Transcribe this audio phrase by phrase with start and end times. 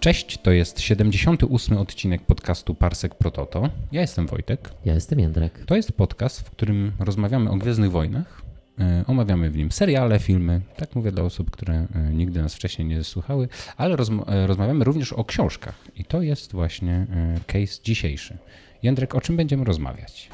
[0.00, 3.70] Cześć, to jest 78 odcinek podcastu Parsek Prototo.
[3.92, 4.70] Ja jestem Wojtek.
[4.84, 5.64] Ja jestem Jędrek.
[5.66, 8.42] To jest podcast, w którym rozmawiamy o Gwiezdnych Wojnach.
[8.78, 12.88] E, omawiamy w nim seriale, filmy, tak mówię dla osób, które e, nigdy nas wcześniej
[12.88, 17.06] nie słuchały, ale rozma e, rozmawiamy również o książkach i to jest właśnie
[17.46, 18.38] case dzisiejszy.
[18.82, 20.30] Jędrek, o czym będziemy rozmawiać?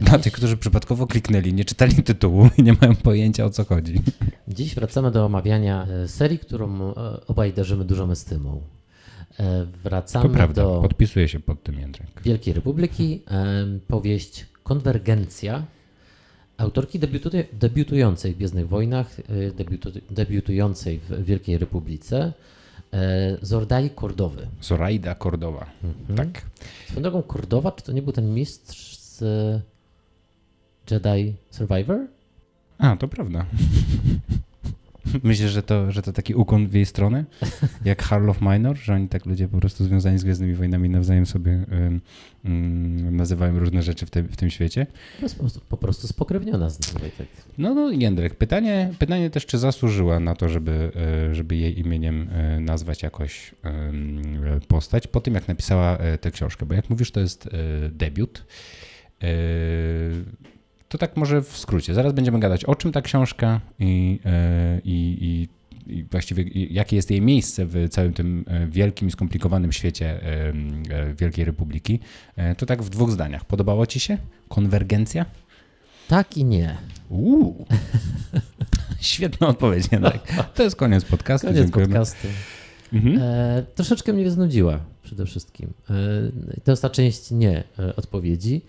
[0.00, 4.00] Dla tych, którzy przypadkowo kliknęli, nie czytali tytułu i nie mają pojęcia o co chodzi.
[4.48, 6.94] Dziś wracamy do omawiania serii, którą
[7.26, 8.60] obaj darzymy dużą estymą.
[9.84, 10.80] Wracamy to prawda, do.
[10.82, 12.08] Podpisuję się pod tym Jędrek.
[12.24, 13.22] Wielkiej Republiki.
[13.88, 15.64] Powieść Konwergencja
[16.56, 16.98] autorki
[17.52, 19.16] debiutującej w Gwiezdnych Wojnach,
[19.54, 22.32] debiutu, debiutującej w Wielkiej Republice.
[23.42, 24.46] Zordai Kordowy.
[24.60, 26.16] Zoraida Kordowa, mhm.
[26.16, 26.44] tak.
[26.86, 29.22] Swoją drogą Kordowa, czy to nie był ten mistrz z
[30.90, 32.06] Jedi Survivor?
[32.78, 33.46] A, to prawda.
[35.22, 37.24] Myślisz, że to, że to taki ukłon w jej stronę?
[37.84, 38.76] Jak Harl of Minor?
[38.76, 43.82] Że oni tak ludzie po prostu związani z Gwiezdnymi Wojnami nawzajem sobie um, nazywają różne
[43.82, 44.86] rzeczy w, te, w tym świecie?
[45.16, 47.00] To jest po prostu, po prostu spokrewniona z nią.
[47.18, 47.26] Tak.
[47.58, 50.92] No, no Jędrek, pytanie, pytanie też, czy zasłużyła na to, żeby,
[51.30, 53.54] e, żeby jej imieniem e, nazwać jakoś
[54.68, 56.66] postać po tym, jak napisała e, tę książkę?
[56.66, 57.48] Bo jak mówisz, to jest
[57.90, 58.44] debiut.
[60.94, 61.94] To tak może w skrócie.
[61.94, 65.48] Zaraz będziemy gadać o czym ta książka i, e, i, i,
[65.94, 71.14] i właściwie jakie jest jej miejsce w całym tym e, wielkim i skomplikowanym świecie e,
[71.14, 72.00] Wielkiej Republiki.
[72.58, 73.44] To tak w dwóch zdaniach.
[73.44, 74.18] Podobało Ci się?
[74.48, 75.26] Konwergencja?
[76.08, 76.76] Tak i nie.
[77.08, 77.66] Uuu.
[79.00, 80.52] Świetna odpowiedź, tak.
[80.54, 81.46] To jest koniec podcastu.
[81.46, 81.94] Koniec Dziękujemy.
[81.94, 82.28] podcastu.
[82.92, 83.18] Mhm.
[83.22, 85.72] E, troszeczkę mnie znudziła przede wszystkim.
[85.90, 85.94] E,
[86.64, 87.64] to jest ta część nie
[87.96, 88.62] odpowiedzi.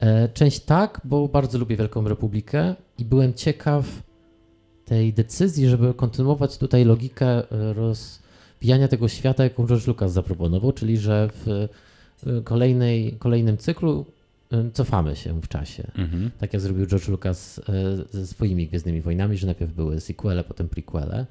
[0.00, 4.02] E, część tak, bo bardzo lubię Wielką Republikę i byłem ciekaw
[4.84, 10.98] tej decyzji, żeby kontynuować tutaj logikę e, rozwijania tego świata, jaką George Lucas zaproponował, czyli
[10.98, 11.48] że w
[12.26, 14.06] e, kolejnej, kolejnym cyklu
[14.72, 15.90] cofamy się w czasie.
[15.94, 16.30] Mhm.
[16.38, 17.60] Tak jak zrobił George Lucas
[18.10, 21.26] ze swoimi Gwiezdnymi Wojnami, że najpierw były sequele, potem prequele.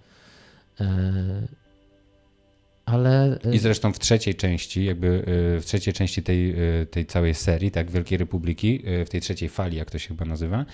[2.86, 3.40] Ale...
[3.52, 7.72] I zresztą w trzeciej części, jakby y, w trzeciej części tej, y, tej całej serii,
[7.72, 10.66] tak, Wielkiej Republiki, y, w tej trzeciej fali, jak to się chyba nazywa,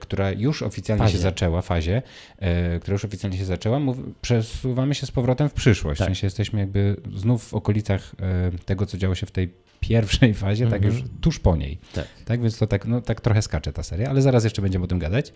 [0.00, 1.16] która już oficjalnie fazie.
[1.16, 2.02] się zaczęła, fazie,
[2.80, 5.98] która już oficjalnie się zaczęła, mów, przesuwamy się z powrotem w przyszłość.
[5.98, 6.06] Tak.
[6.06, 8.14] W sensie jesteśmy jakby znów w okolicach
[8.64, 10.80] tego, co działo się w tej pierwszej fazie, mm -hmm.
[10.80, 11.20] tak już mhm.
[11.20, 11.78] tuż po niej.
[11.94, 12.06] Tak.
[12.24, 14.88] tak więc to tak, no, tak trochę skacze ta seria, ale zaraz jeszcze będziemy o
[14.88, 15.32] tym gadać.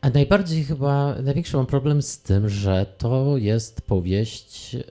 [0.00, 4.82] A najbardziej chyba, największy mam problem z tym, że to jest powieść y,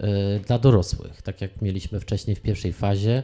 [0.47, 1.21] dla dorosłych.
[1.21, 3.23] Tak jak mieliśmy wcześniej w pierwszej fazie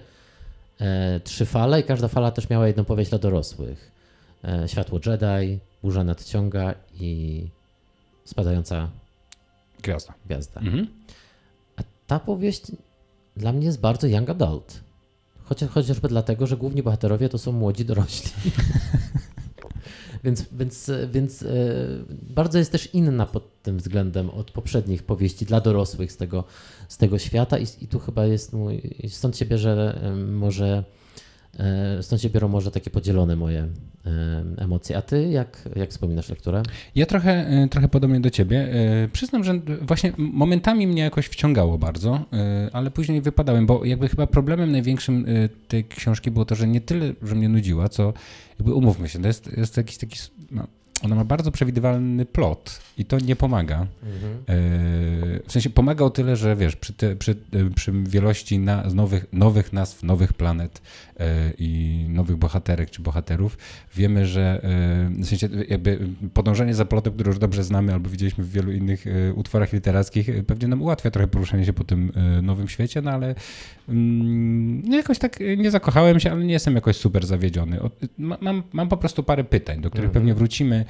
[0.82, 0.86] y,
[1.20, 3.92] trzy fale i każda fala też miała jedną powieść dla dorosłych.
[4.66, 7.44] Y, Światło Jedi, Burza nadciąga i
[8.26, 8.90] Spadająca
[9.82, 10.14] gwiazda.
[10.26, 10.62] gwiazda.
[10.62, 10.88] Mhm.
[11.78, 12.62] A ta powieść
[13.38, 14.80] dla mnie jest bardzo young adult.
[15.44, 18.32] Chociaż, chociażby dlatego, że główni bohaterowie to są młodzi dorośli.
[20.24, 21.48] więc, więc, więc e,
[22.10, 26.44] bardzo jest też inna pod tym względem od poprzednich powieści dla dorosłych z tego,
[26.88, 30.84] z tego świata i, i tu chyba jest mój, stąd się bierze może
[32.02, 34.98] stąd się biorą może takie podzielone moje e, emocje.
[34.98, 36.64] A ty jak, jak wspominasz lekturę?
[36.96, 38.68] Ja trochę, e, trochę podobnie do ciebie.
[39.14, 42.26] Przyznam, że właśnie momentami mnie jakoś wciągało bardzo,
[42.74, 45.26] ale później wypadałem, bo jakby chyba problemem największym
[45.68, 48.14] tej książki było to, że nie tyle, że mnie nudziła, co
[48.60, 50.18] jakby umówmy się, to jest, jest jakiś taki
[50.52, 50.68] no,
[51.04, 53.88] ona ma bardzo przewidywalny plot i to nie pomaga.
[54.04, 54.44] Mhm.
[55.48, 59.26] W sensie pomaga o tyle, że wiesz, przy, te, przy, e, przy wielości na, nowych,
[59.34, 60.82] nowych nazw, nowych planet
[61.20, 63.58] e, i nowych bohaterek czy bohaterów,
[63.96, 64.62] wiemy, że
[65.22, 66.00] w sensie jakby
[66.34, 70.68] podążanie za plotem, który już dobrze znamy albo widzieliśmy w wielu innych utworach literackich, pewnie
[70.68, 72.12] nam ułatwia trochę poruszanie się po tym
[72.42, 73.36] nowym świecie, no ale
[73.90, 77.80] mm, no jakoś tak nie zakochałem się, ale nie jestem jakoś super zawiedziony.
[78.18, 80.14] Mam, mam po prostu parę pytań, do których mhm.
[80.14, 80.86] pewnie wrócimy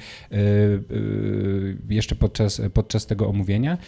[1.88, 3.78] jeszcze podczas, podczas tego omówienia.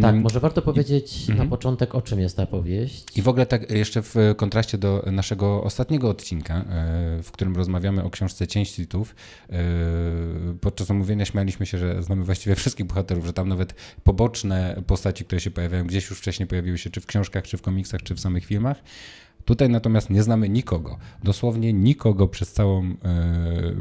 [0.00, 1.50] Tak, mm, może warto powiedzieć I, na mhm.
[1.50, 3.18] początek, o czym jest ta powieść.
[3.18, 8.04] I w ogóle tak jeszcze w kontraście do naszego ostatniego odcinka, y, w którym rozmawiamy
[8.04, 9.14] o książce Cień Sithów,
[10.60, 13.74] podczas omówienia śmialiśmy się, że znamy właściwie wszystkich bohaterów, że tam nawet
[14.04, 17.62] poboczne postaci, które się pojawiają gdzieś już wcześniej pojawiły się czy w książkach, czy w
[17.62, 18.82] komiksach, czy w samych filmach.
[19.44, 22.96] Tutaj natomiast nie znamy nikogo, dosłownie nikogo przez całą, yy,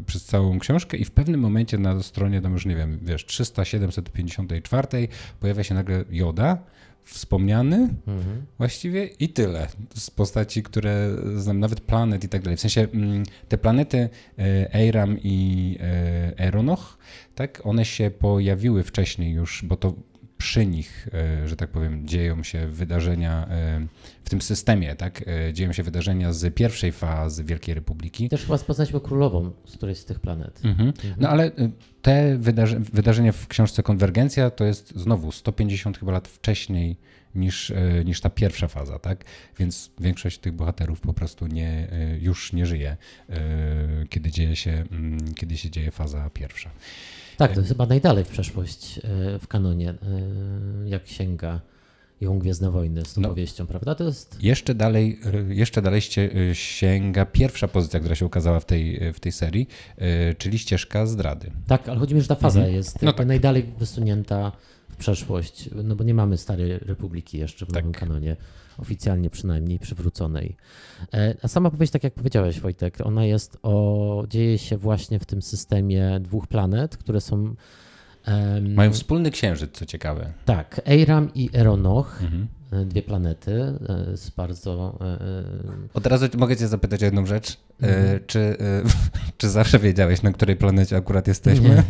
[0.05, 3.65] przez całą książkę i w pewnym momencie na stronie, tam już nie wiem, wiesz, 300,
[3.65, 5.07] 754
[5.39, 6.57] pojawia się nagle Joda,
[7.03, 7.75] wspomniany
[8.07, 8.45] mhm.
[8.57, 12.57] właściwie i tyle z postaci, które znam, nawet planet i tak dalej.
[12.57, 14.09] W sensie mm, te planety
[14.73, 16.97] Eiram i e, Eronoch,
[17.35, 19.93] tak, one się pojawiły wcześniej już, bo to
[20.43, 21.07] przy nich,
[21.45, 23.47] że tak powiem, dzieją się wydarzenia
[24.23, 25.23] w tym systemie, tak?
[25.53, 28.29] Dzieją się wydarzenia z pierwszej fazy Wielkiej Republiki.
[28.29, 30.61] Też chyba poznaliśmy królową z którejś z tych planet.
[30.63, 30.89] Mhm.
[30.89, 31.13] Mhm.
[31.17, 31.51] No ale
[32.01, 36.97] te wydarze wydarzenia w książce Konwergencja to jest znowu 150 chyba lat wcześniej
[37.35, 39.25] niż, e, niż ta pierwsza faza, tak?
[39.59, 42.97] Więc większość tych bohaterów po prostu nie, e, już nie żyje,
[43.29, 43.37] e,
[44.09, 46.71] kiedy dzieje się, mm, kiedy się dzieje faza pierwsza.
[47.37, 48.99] Tak, to jest chyba najdalej w przeszłość
[49.39, 49.93] w kanonie,
[50.85, 51.61] jak sięga
[52.21, 53.95] ją Gwiezdne Wojny z tą no, powieścią, prawda?
[53.95, 54.43] To jest...
[54.43, 56.01] Jeszcze dalej, jeszcze dalej
[56.53, 59.67] sięga pierwsza pozycja, która się ukazała w tej, w tej serii,
[60.37, 61.51] czyli ścieżka zdrady.
[61.67, 62.75] Tak, ale chodzi mi, że ta faza mhm.
[62.75, 63.27] jest no tak.
[63.27, 64.51] najdalej wysunięta
[64.89, 67.75] w przeszłość, no bo nie mamy Starej Republiki jeszcze w tak.
[67.75, 68.35] nowym kanonie,
[68.77, 70.55] oficjalnie przynajmniej przywróconej.
[71.13, 75.25] E, a sama powieść, tak jak powiedziałeś Wojtek, ona jest o, dzieje się właśnie w
[75.25, 77.55] tym systemie dwóch planet, które są
[78.27, 80.33] Um, Mają wspólny księżyc, co ciekawe.
[80.45, 82.21] Tak, Eiram i Eronoch.
[82.23, 82.47] Mhm.
[82.71, 83.51] E, dwie planety
[84.11, 84.99] e, z bardzo...
[85.93, 87.57] Od razu mogę cię zapytać o jedną rzecz.
[87.83, 88.19] Mhm.
[88.27, 88.57] Czy,
[89.37, 91.69] czy zawsze wiedziałeś, na której planecie akurat jesteśmy?
[91.69, 91.83] Nie.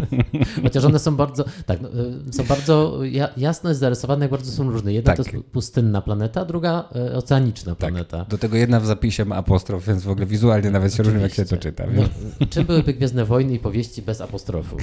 [0.62, 1.88] Chociaż one są bardzo, tak, no,
[2.32, 3.00] są bardzo
[3.36, 4.92] jasno zarysowane, jak bardzo są różne.
[4.92, 5.26] Jedna tak.
[5.26, 7.78] to jest pustynna planeta, druga oceaniczna tak.
[7.78, 8.24] planeta.
[8.28, 11.34] Do tego jedna w zapisie ma apostrof, więc w ogóle wizualnie nawet się różni, jak
[11.34, 11.84] się to czyta.
[11.96, 14.76] No, czym byłyby Gwiezdne Wojny i powieści bez apostrofu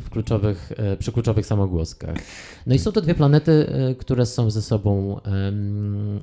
[0.00, 2.16] w, kluczowych, przy kluczowych samogłoskach?
[2.66, 3.66] No i są to dwie planety,
[3.98, 5.20] które są ze sobą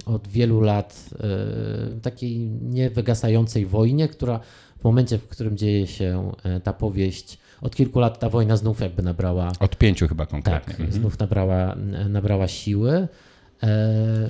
[0.05, 2.49] od wielu lat w takiej
[2.97, 4.39] niewygasającej wojnie, która
[4.79, 8.81] w momencie, w którym dzieje się e, ta powieść, od kilku lat ta wojna znów
[8.81, 9.51] jakby nabrała.
[9.59, 10.73] Od pięciu chyba konkretnie.
[10.73, 10.91] Tak, mhm.
[10.91, 11.75] znów nabrała,
[12.09, 13.07] nabrała siły.
[13.63, 14.29] E,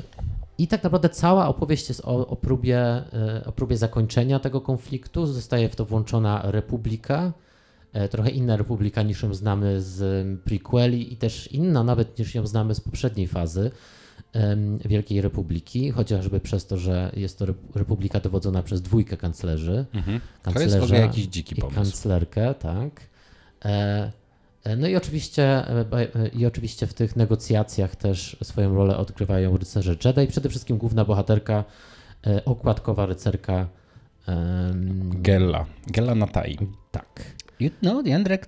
[0.58, 5.26] I tak naprawdę cała opowieść jest o, o, próbie, e, o próbie zakończenia tego konfliktu.
[5.26, 7.34] Zostaje w to włączona Republika,
[8.10, 12.76] trochę inna republika niż ją znamy z prequeli i też inna nawet niż ją znamy
[12.76, 13.72] z poprzedniej fazy
[14.86, 17.46] Wielkiej Republiki, chociażby przez to, że jest to
[17.76, 19.86] republika dowodzona przez dwójkę kanclerzy.
[19.94, 20.22] Mhm.
[20.54, 21.76] To jest jakiś dziki pomysł.
[21.76, 23.02] kanclerkę, tak.
[23.66, 24.12] E,
[24.64, 25.66] e, no i oczywiście,
[26.34, 30.28] i oczywiście w tych negocjacjach też swoją rolę odgrywają rycerze Jedi.
[30.28, 31.64] Przede wszystkim główna bohaterka,
[32.46, 33.68] okładkowa rycerka
[35.12, 35.66] Gella.
[35.88, 36.58] Gella Natai.
[36.92, 37.26] Tak.
[37.82, 38.48] No, Jędrek,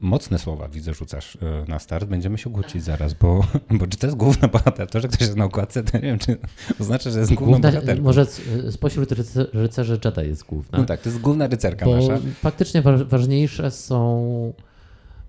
[0.00, 2.08] mocne słowa widzę, rzucasz e, na start.
[2.08, 4.90] Będziemy się kłócić zaraz, bo, bo czy to jest główna bohater?
[4.90, 6.36] To, że ktoś jest na okładce, to nie wiem, czy
[6.78, 8.02] to znaczy, że jest główną bohaterką.
[8.02, 8.26] Może
[8.70, 9.08] spośród
[9.52, 10.78] rycerzy Jedi jest główna.
[10.78, 12.18] No tak, to jest główna rycerka bo nasza.
[12.40, 14.52] Faktycznie ważniejsze są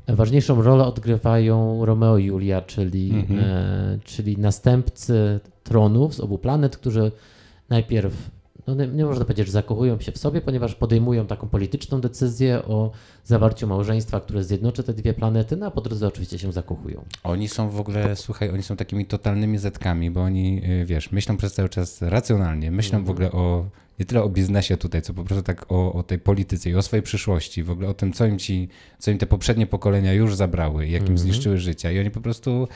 [0.07, 3.39] Ważniejszą rolę odgrywają Romeo i Julia, czyli, mhm.
[3.39, 7.11] e, czyli następcy tronów z obu planet, którzy
[7.69, 8.13] najpierw
[8.67, 12.65] no nie, nie można powiedzieć, że zakochują się w sobie, ponieważ podejmują taką polityczną decyzję
[12.65, 12.91] o
[13.23, 17.05] zawarciu małżeństwa, które zjednoczy te dwie planety, no a po drodze oczywiście się zakochują.
[17.23, 21.37] Oni są w ogóle, słuchaj, oni są takimi totalnymi zetkami, bo oni, y, wiesz, myślą
[21.37, 23.65] przez cały czas racjonalnie, myślą w ogóle o
[23.99, 26.81] nie tyle o biznesie tutaj, co po prostu tak o, o, tej polityce i o
[26.81, 30.35] swojej przyszłości, w ogóle o tym, co im ci, co im te poprzednie pokolenia już
[30.35, 31.21] zabrały jakim mm -hmm.
[31.21, 31.91] zniszczyły życia.
[31.91, 32.67] I oni po prostu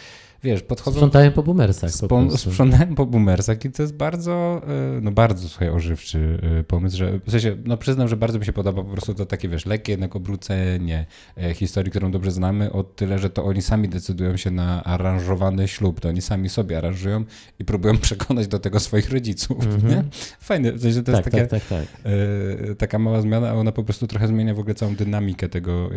[0.43, 0.95] wiesz, podchodzą...
[0.95, 1.91] Sprzątają po boomersach.
[2.09, 6.97] Po sprzątają po boomersach i to jest bardzo, e, no bardzo, słuchaj, ożywczy e, pomysł,
[6.97, 9.65] że w sensie, no przyznam, że bardzo mi się podoba po prostu to takie, wiesz,
[9.65, 11.05] lekkie jednak obrócenie
[11.37, 15.67] e, historii, którą dobrze znamy, o tyle, że to oni sami decydują się na aranżowany
[15.67, 17.23] ślub, to oni sami sobie aranżują
[17.59, 19.89] i próbują przekonać do tego swoich rodziców, mm -hmm.
[19.89, 20.03] nie?
[20.39, 22.77] Fajne, w sensie to tak, jest taka, tak, tak, tak.
[22.77, 25.89] taka mała zmiana, a ona po prostu trochę zmienia w ogóle całą dynamikę tego,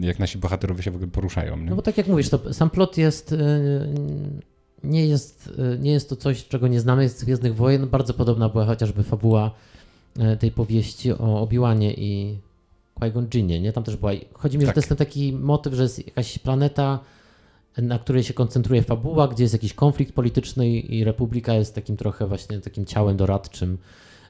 [0.00, 1.56] jak nasi bohaterowie się w ogóle poruszają.
[1.56, 1.70] Nie?
[1.70, 3.34] No bo tak jak mówisz, to sam plot jest
[4.84, 7.88] nie jest, nie jest to coś, czego nie znamy z Gwiezdnych Wojen.
[7.88, 9.50] Bardzo podobna była chociażby fabuła
[10.18, 12.38] e, tej powieści o Obiłanie i
[13.00, 13.72] Qui-Gon Jinnie, nie?
[13.72, 14.70] Tam też była, chodzi mi, tak.
[14.70, 17.00] że to jest ten taki motyw, że jest jakaś planeta,
[17.78, 22.26] na której się koncentruje fabuła, gdzie jest jakiś konflikt polityczny i Republika jest takim trochę
[22.26, 23.78] właśnie takim ciałem doradczym,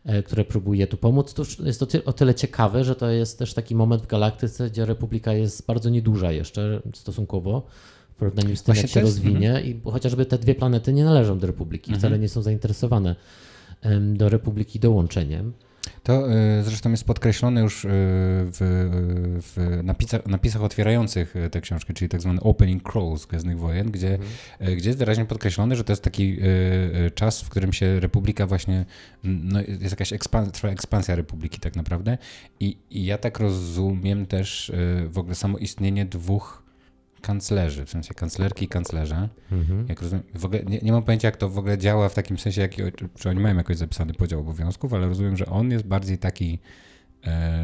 [0.05, 1.35] e, które próbuje tu pomóc.
[1.35, 4.87] To jest to o tyle ciekawe, że to jest też taki moment w galaktyce, gdzie
[4.87, 7.63] Republika jest bardzo nieduża jeszcze stosunkowo
[8.55, 9.51] z tym, jak się rozwinie.
[9.51, 9.65] Mm.
[9.65, 12.01] I chociażby te dwie planety nie należą do Republiki, mm -hmm.
[12.01, 13.17] wcale nie są zainteresowane
[14.01, 15.53] do Republiki dołączeniem.
[16.03, 18.59] To y, zresztą jest podkreślone już y, w,
[19.43, 24.77] w napisach, napisach, otwierających tę książkę, czyli tak zwany opening crawls Gwiezdnych Wojen, gdzie, mhm.
[24.77, 26.39] gdzie jest wyraźnie podkreślone, że to jest taki
[27.15, 28.85] czas, w którym się Republika właśnie,
[29.25, 32.19] no, jest jakaś ekspans trwa ekspansja Republiki tak naprawdę
[32.61, 34.73] I, i ja tak rozumiem też
[35.09, 36.66] w ogóle samo istnienie dwóch
[37.21, 39.29] kanclerzy, w sensie kanclerki i kanclerze.
[39.53, 39.87] Mhm.
[39.89, 42.39] Jak rozumiem, w ogóle nie, nie, mam pojęcia, jak to w ogóle działa w takim
[42.39, 42.73] sensie, jak,
[43.19, 46.59] czy oni mają jakoś zapisany podział obowiązków, ale rozumiem, że on jest bardziej taki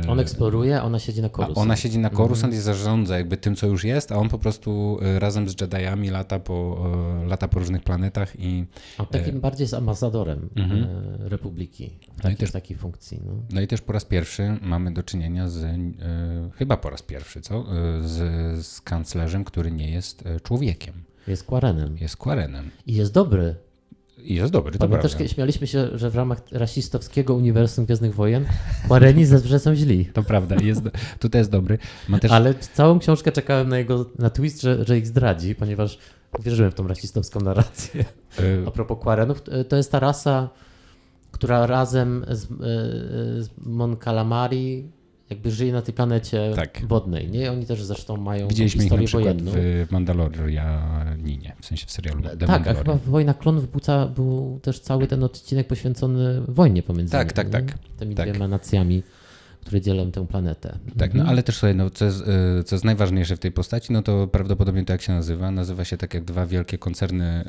[0.09, 1.59] on eksploruje, ona siedzi na Coruscant.
[1.59, 2.61] ona siedzi na Coruscant mhm.
[2.61, 6.11] i zarządza jakby tym, co już jest, a on po prostu e, razem z Jediami
[6.11, 6.87] lata po,
[7.23, 8.65] e, lata po różnych planetach i...
[8.99, 10.87] On takim bardziej jest ambasadorem mhm.
[11.19, 13.21] Republiki w, no też, w takiej funkcji.
[13.27, 13.33] No.
[13.51, 13.61] no.
[13.61, 15.67] i też po raz pierwszy mamy do czynienia z,
[16.55, 17.65] chyba po raz pierwszy, co?
[18.05, 20.95] Z, z kanclerzem, który nie jest człowiekiem.
[21.27, 21.97] Jest Quarenem.
[22.01, 22.71] Jest Quarenem.
[22.87, 23.57] I jest dobry.
[24.25, 28.45] I jest dobry, to Pamiętasz, też śmialiśmy się, że w ramach rasistowskiego uniwersum Gwiezdnych Wojen
[28.89, 30.07] Quareni zazwyczaj są źli.
[30.07, 30.83] To prawda, jest,
[31.19, 31.79] tutaj jest dobry.
[32.21, 32.31] Też...
[32.31, 35.99] Ale całą książkę czekałem na jego, na twist, że, że ich zdradzi, ponieważ
[36.41, 38.05] wierzyłem w tą rasistowską narrację.
[38.41, 40.49] Y- A propos Quarenów, to jest ta rasa,
[41.31, 42.49] która razem z, y,
[43.43, 44.91] z Mon Calamari
[45.33, 46.87] jakby żyje na tej planecie tak.
[46.87, 47.53] wodnej, nie?
[47.53, 49.53] Oni też zresztą mają Widzieliśmy historię ich na wojenną.
[49.55, 53.81] w Mandalorianinie, w sensie w serialu The Tak, a chyba Wojna Klonów był,
[54.15, 58.31] był też cały ten odcinek poświęcony wojnie pomiędzy tak, tak, tak, tymi tak.
[58.31, 59.03] dwiema nacjami
[59.63, 60.79] które dzielą tę planetę.
[60.99, 61.29] Tak, no mhm.
[61.29, 62.21] ale też słuchaj, no, co, jest,
[62.61, 65.85] y, co jest najważniejsze w tej postaci, no to prawdopodobnie to jak się nazywa, nazywa
[65.85, 67.45] się tak jak dwa wielkie koncerny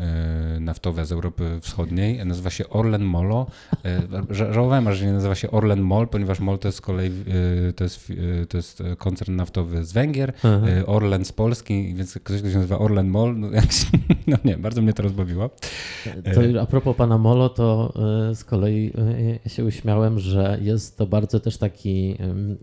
[0.58, 3.48] y, naftowe z Europy Wschodniej, nazywa się Orlen Molo.
[4.32, 7.12] Y, żałowałem, że nie nazywa się Orlen Mol, ponieważ Mol to jest z kolei
[7.75, 8.13] to jest,
[8.50, 10.84] to jest koncern naftowy z Węgier, mhm.
[10.88, 13.48] Orlen z Polski, więc ktoś, kto się nazywa Orlen Mol, no,
[14.27, 15.50] no nie, bardzo mnie to rozbawiło.
[16.34, 17.93] To a propos pana Molo, to
[18.34, 18.93] z kolei
[19.43, 22.02] ja się uśmiałem, że jest to bardzo też taki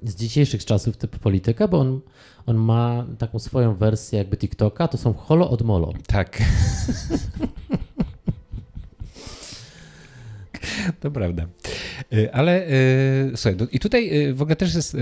[0.02, 2.00] z dzisiejszych czasów typ polityka, bo on,
[2.46, 5.92] on ma taką swoją wersję jakby TikToka, to są holo od molo.
[6.06, 6.38] Tak.
[11.00, 11.46] To prawda.
[12.12, 14.96] Y, ale y, słuchaj, i tutaj y, w ogóle też jest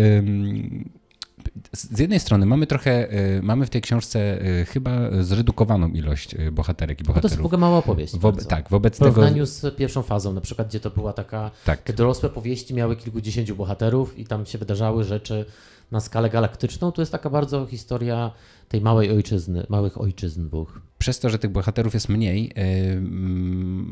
[1.73, 3.09] z jednej strony mamy trochę,
[3.43, 4.38] mamy w tej książce
[4.69, 7.25] chyba zredukowaną ilość bohaterek i bohaterów.
[7.25, 8.17] No to jest w ogóle mała opowieść.
[8.17, 9.47] Wobe, tak, wobec w porównaniu tego...
[9.47, 11.83] z pierwszą fazą, na przykład, gdzie to była taka, tak.
[11.83, 15.45] te dorosłe powieści miały kilkudziesięciu bohaterów i tam się wydarzały rzeczy
[15.91, 18.31] na skalę galaktyczną, to jest taka bardzo historia
[18.69, 20.81] tej małej ojczyzny, małych ojczyzn dwóch.
[20.99, 22.53] Przez to, że tych bohaterów jest mniej,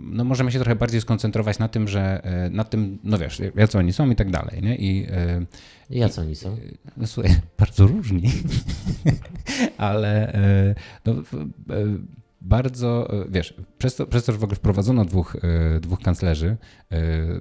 [0.04, 3.92] no możemy się trochę bardziej skoncentrować na tym, że na tym, no wiesz, jacy oni
[3.92, 4.76] są i tak dalej, nie?
[4.76, 5.06] I
[5.90, 6.56] jacy oni są?
[6.96, 8.32] No słuchaj, bardzo różni,
[9.78, 10.34] ale
[11.04, 11.14] no,
[12.40, 15.36] bardzo, wiesz, przez to, przez to, że w ogóle wprowadzono dwóch,
[15.80, 16.56] dwóch kanclerzy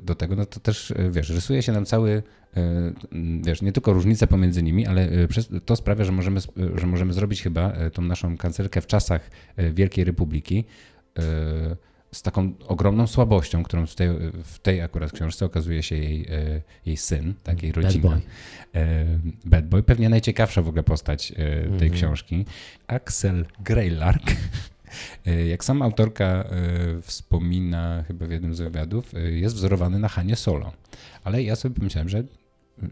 [0.02, 2.24] do tego, no to też, wiesz, rysuje się nam cały
[2.58, 2.94] E,
[3.42, 5.28] wiesz, nie tylko różnice pomiędzy nimi, ale e,
[5.66, 9.30] to sprawia, że możemy, e, że możemy zrobić chyba tą naszą kancelkę w czasach
[9.74, 10.66] Wielkiej Republiki
[12.16, 14.10] z taką ogromną słabością, którą w tej,
[14.44, 16.28] w tej akurat książce okazuje się jej,
[16.86, 18.04] jej syn, takiej rodziny.
[18.04, 18.22] Bad Boy.
[19.46, 19.84] Bad Boy.
[19.84, 21.28] Pewnie najciekawsza w ogóle postać
[21.80, 21.94] tej mm-hmm.
[21.94, 22.46] książki.
[22.88, 24.24] Axel Greylark.
[25.48, 26.50] Jak sama autorka
[27.02, 30.72] wspomina chyba w jednym z wywiadów, jest wzorowany na Hanie Solo.
[31.24, 32.24] Ale ja sobie pomyślałem, że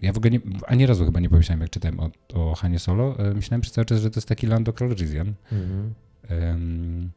[0.01, 3.19] ja w ogóle nie, ani razu chyba nie pomyślałem, jak czytałem o, o Hanie Solo.
[3.19, 5.33] E, myślałem przez cały czas, że to jest taki Lando Calrissian.
[5.51, 6.49] Mm -hmm.
[6.49, 7.11] um,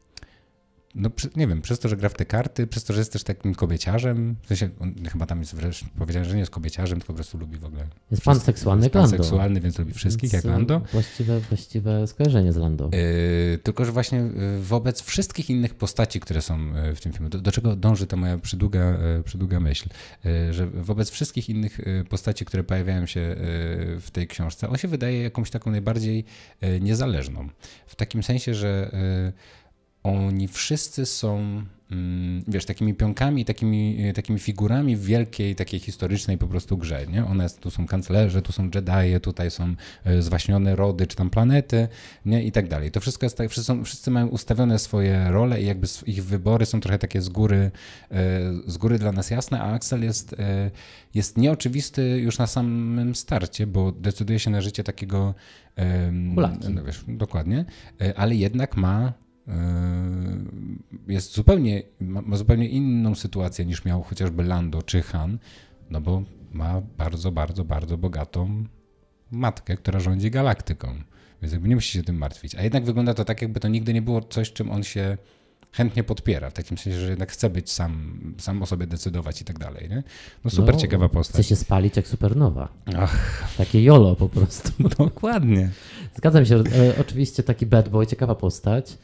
[0.97, 3.23] no nie wiem, przez to, że gra w te karty, przez to, że jest też
[3.23, 7.13] takim kobieciarzem, w sensie on chyba tam jest wreszcie powiedziałem, że nie jest kobieciarzem, tylko
[7.13, 7.87] po prostu lubi w ogóle.
[8.11, 10.81] Jest pan seksualny jest pan seksualny, więc lubi wszystkich, więc jak Lando.
[10.91, 12.89] Właściwe, właściwe skojarzenie z Lando.
[12.93, 16.57] Yy, tylko, że właśnie e, wobec wszystkich innych postaci, które są
[16.95, 19.89] w tym filmie, do, do czego dąży ta moja przydługa, przydługa myśl,
[20.23, 23.35] yy, że wobec wszystkich innych postaci, które pojawiają się
[23.99, 26.25] w tej książce, on się wydaje jakąś taką najbardziej
[26.81, 27.49] niezależną.
[27.87, 28.91] W takim sensie, że
[30.07, 36.47] oni wszyscy są, mm, wiesz, takimi pionkami, takimi, takimi figurami w wielkiej, takiej historycznej po
[36.47, 37.25] prostu grze, nie?
[37.25, 41.87] One, tu są kanclerze, tu są Jedi, tutaj są e, zwaśnione rody, czy tam planety,
[42.25, 42.43] nie?
[42.43, 42.91] I tak dalej.
[42.91, 46.79] To wszystko jest tak, wszyscy, wszyscy mają ustawione swoje role i jakby ich wybory są
[46.79, 47.71] trochę takie z góry,
[48.11, 48.17] e,
[48.67, 50.71] z góry dla nas jasne, a Axel jest, e,
[51.13, 55.33] jest nieoczywisty już na samym starcie, bo decyduje się na życie takiego,
[56.69, 57.65] no wiesz, dokładnie,
[58.15, 59.13] ale jednak ma
[61.07, 65.39] jest zupełnie, ma zupełnie inną sytuację niż miał chociażby Lando czy Han,
[65.89, 68.63] no bo ma bardzo, bardzo, bardzo bogatą
[69.31, 70.95] matkę, która rządzi galaktyką.
[71.41, 72.55] Więc jakby nie musi się tym martwić.
[72.55, 75.17] A jednak wygląda to tak, jakby to nigdy nie było coś, czym on się
[75.71, 79.45] chętnie podpiera, w takim sensie, że jednak chce być sam, sam o sobie decydować i
[79.45, 79.89] tak dalej.
[79.89, 80.03] Nie?
[80.43, 81.35] No super no, ciekawa postać.
[81.35, 82.69] Chce się spalić jak supernowa.
[82.97, 83.43] Ach.
[83.57, 84.71] Takie jolo po prostu.
[84.99, 85.69] Dokładnie.
[86.15, 86.55] Zgadzam się.
[86.55, 86.61] E,
[87.01, 88.97] oczywiście taki bad boy, ciekawa postać.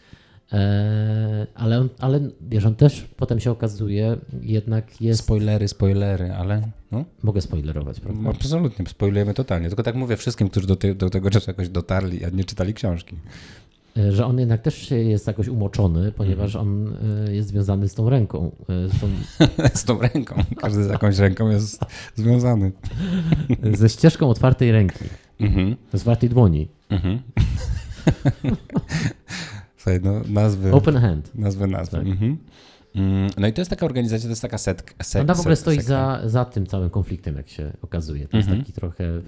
[0.52, 5.20] E, ale, on, ale wiesz, on też potem się okazuje, jednak jest.
[5.20, 6.62] Spoilery, spoilery, ale.
[6.92, 7.06] No.
[7.24, 8.30] Mogę spoilerować, prawda?
[8.30, 9.68] Absolutnie, spoilujemy totalnie.
[9.68, 12.74] Tylko tak mówię wszystkim, którzy do, te, do tego czasu jakoś dotarli, a nie czytali
[12.74, 13.16] książki.
[14.10, 16.98] że on jednak też jest jakoś umoczony, ponieważ on
[17.32, 18.52] jest związany z tą ręką.
[18.68, 19.08] Z tą,
[19.82, 20.36] z tą ręką.
[20.58, 21.86] Każdy z jakąś ręką jest
[22.16, 22.72] związany.
[23.74, 25.06] Ze ścieżką otwartej ręki.
[25.40, 25.76] Mhm.
[25.94, 26.68] Otwartej dłoni.
[26.90, 27.20] Mhm.
[29.84, 30.72] Słuchaj, no nazwy.
[30.72, 31.36] Open hand.
[31.36, 31.98] Nazwy nazwy.
[31.98, 32.08] Tak.
[32.08, 32.38] Mhm.
[32.96, 35.04] Mm, no i to jest taka organizacja, to jest taka setka.
[35.04, 38.28] Set, Ona w ogóle stoi za, za tym całym konfliktem, jak się okazuje.
[38.28, 38.56] To mhm.
[38.56, 39.22] jest taki trochę e,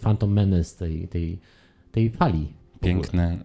[0.00, 1.38] phantom menace tej, tej,
[1.92, 2.52] tej fali.
[2.80, 3.38] Piękne,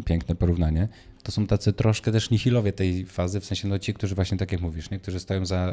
[0.00, 0.88] y, piękne porównanie.
[1.22, 4.52] To są tacy troszkę też nihilowie tej fazy, w sensie no ci, którzy właśnie tak
[4.52, 4.98] jak mówisz, nie?
[4.98, 5.72] którzy stoją za,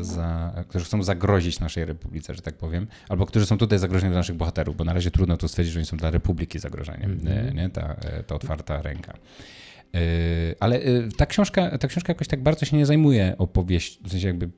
[0.00, 4.12] y, za, którzy chcą zagrozić naszej republice, że tak powiem, albo którzy są tutaj zagrożeniem
[4.12, 7.18] dla naszych bohaterów, bo na razie trudno tu stwierdzić, że oni są dla republiki zagrożeniem,
[7.18, 7.54] mm-hmm.
[7.54, 7.70] nie?
[7.70, 7.96] Ta,
[8.26, 9.14] ta otwarta ręka.
[9.94, 10.00] Yy,
[10.60, 14.26] ale yy, ta książka, ta książka jakoś tak bardzo się nie zajmuje opowieść, w sensie
[14.26, 14.50] jakby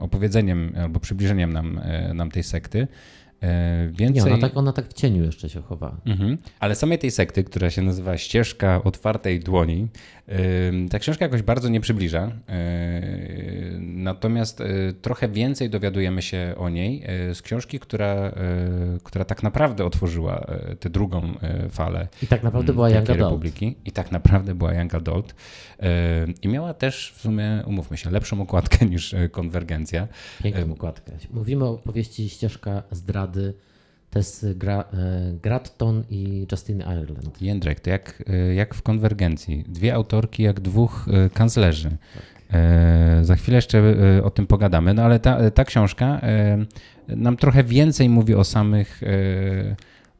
[0.00, 2.88] opowiedzeniem albo przybliżeniem nam, yy, nam tej sekty,
[3.90, 4.24] Więcej...
[4.24, 5.96] Nie, ona tak, ona tak w cieniu jeszcze się chowa.
[6.06, 6.38] Mhm.
[6.60, 9.88] Ale samej tej sekty, która się nazywa Ścieżka Otwartej Dłoni,
[10.90, 12.32] ta książka jakoś bardzo nie przybliża.
[13.78, 14.62] Natomiast
[15.02, 17.04] trochę więcej dowiadujemy się o niej
[17.34, 18.32] z książki, która,
[19.04, 20.46] która tak naprawdę otworzyła
[20.80, 21.34] tę drugą
[21.70, 22.08] falę.
[22.22, 23.18] I tak naprawdę była Young Adult.
[23.18, 23.76] Republiki.
[23.84, 25.34] I tak naprawdę była Young Adult.
[26.42, 30.08] I miała też w sumie, umówmy się, lepszą okładkę niż Konwergencja.
[30.42, 31.12] Piękną okładkę.
[31.30, 33.29] Mówimy o powieści Ścieżka Zdrady
[34.10, 37.42] to jest Gra, e, Gratton i Justin Ireland.
[37.42, 39.64] Jędrek, to jak, e, jak w konwergencji.
[39.68, 41.90] Dwie autorki, jak dwóch e, kanclerzy.
[41.90, 42.40] Tak.
[43.22, 43.82] Za chwilę jeszcze
[44.24, 46.20] o tym pogadamy, no ale ta, ta książka
[47.08, 49.00] nam trochę więcej mówi o samych,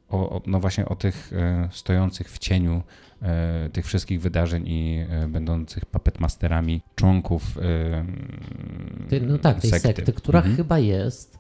[0.09, 1.33] o, no właśnie o tych
[1.71, 2.83] stojących w cieniu
[3.73, 7.59] tych wszystkich wydarzeń i będących puppetmasterami członków
[9.23, 10.57] No tak, tej sekty, sekty która mhm.
[10.57, 11.40] chyba jest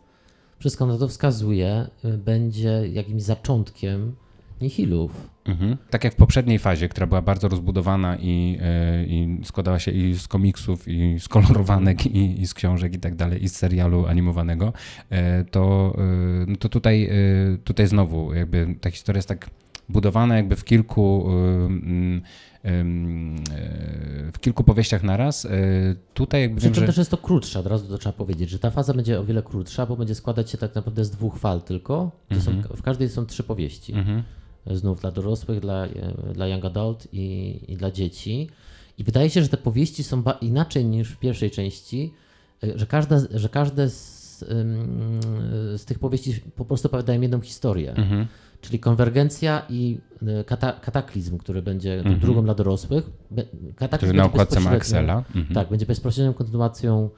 [0.60, 4.16] wszystko na to wskazuje, y, będzie jakimś zaczątkiem
[4.60, 5.30] nihilów.
[5.44, 5.76] Mhm.
[5.90, 8.58] Tak jak w poprzedniej fazie, która była bardzo rozbudowana i,
[9.02, 12.98] y, i składała się i z komiksów, i z kolorowanek, i, i z książek, i
[12.98, 14.72] tak dalej, i z serialu animowanego,
[15.12, 15.96] y, to,
[16.46, 17.10] no to tutaj,
[17.64, 19.50] tutaj znowu jakby ta historia jest tak
[19.88, 21.26] budowana jakby w kilku
[21.66, 22.22] mm,
[24.32, 25.44] w kilku powieściach naraz.
[25.44, 25.50] E,
[26.14, 26.86] tutaj jakby wiem, że...
[26.86, 29.42] też jest to krótsze, od razu to trzeba powiedzieć, że ta faza będzie o wiele
[29.42, 32.10] krótsza, bo będzie składać się tak naprawdę z dwóch fal tylko.
[32.30, 32.40] -hmm.
[32.40, 32.76] są, mhm.
[32.76, 33.94] w każdej są trzy powieści.
[33.94, 34.22] -hmm.
[34.66, 38.48] Znów dla dorosłych, dla, e, dla young adult i, i dla dzieci.
[38.98, 42.12] I wydaje się, że te powieści są inaczej niż w pierwszej części,
[42.64, 44.20] e, że, każda, że każde z,
[45.76, 47.94] z tych powieści po prostu opowiadają jedną historię.
[47.94, 48.26] -hmm
[48.60, 52.20] czyli konwergencja i e, kata kataklizm, który będzie mm -hmm.
[52.20, 53.10] drugą dla dorosłych.
[53.76, 55.24] Kataklizm który na okładce ma Excela.
[55.34, 55.54] Mm -hmm.
[55.54, 57.10] Tak, będzie bezpośrednią kontynuacją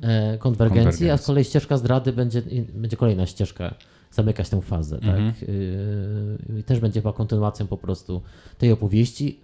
[0.00, 2.42] e, konwergencji, a z kolei ścieżka zdrady będzie,
[2.74, 3.74] będzie kolejna ścieżka
[4.10, 4.98] zamykać tę fazę.
[5.02, 5.32] Mm -hmm.
[5.40, 5.48] tak?
[6.58, 8.22] E, też będzie chyba kontynuacją po prostu
[8.58, 9.40] tej opowieści.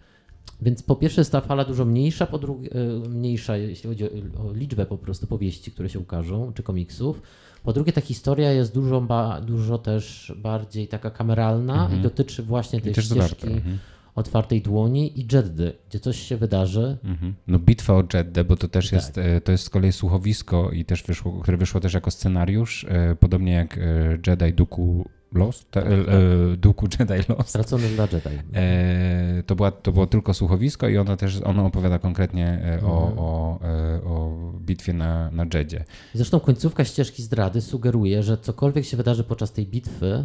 [0.62, 4.08] Więc po pierwsze jest ta fala dużo mniejsza, po drugie e, mniejsza, jeśli chodzi o,
[4.48, 7.22] o liczbę po prostu powieści, które się ukażą, czy komiksów.
[7.64, 12.00] Po drugie, ta historia jest dużo, ba, dużo też bardziej taka kameralna mhm.
[12.00, 13.78] i dotyczy właśnie tej ścieżki mhm.
[14.14, 16.96] otwartej dłoni i Jeddy, gdzie coś się wydarzy.
[17.04, 17.34] Mhm.
[17.46, 18.92] No bitwa o Jeddę, bo to też tak.
[18.92, 22.86] jest, e, to jest z kolei słuchowisko i też wyszło, które wyszło też jako scenariusz,
[22.88, 23.82] e, podobnie jak e,
[24.26, 27.48] Jedi Duku Lost, te, e, Duku Jedi Lost.
[27.48, 28.42] Stracony dla Jedi.
[28.54, 32.92] E, to, była, to było tylko słuchowisko i ona też ono opowiada konkretnie e, mhm.
[32.92, 35.84] o, o, e, o bitwie na, na Jedzie.
[36.14, 40.24] Zresztą końcówka ścieżki zdrady sugeruje, że cokolwiek się wydarzy podczas tej bitwy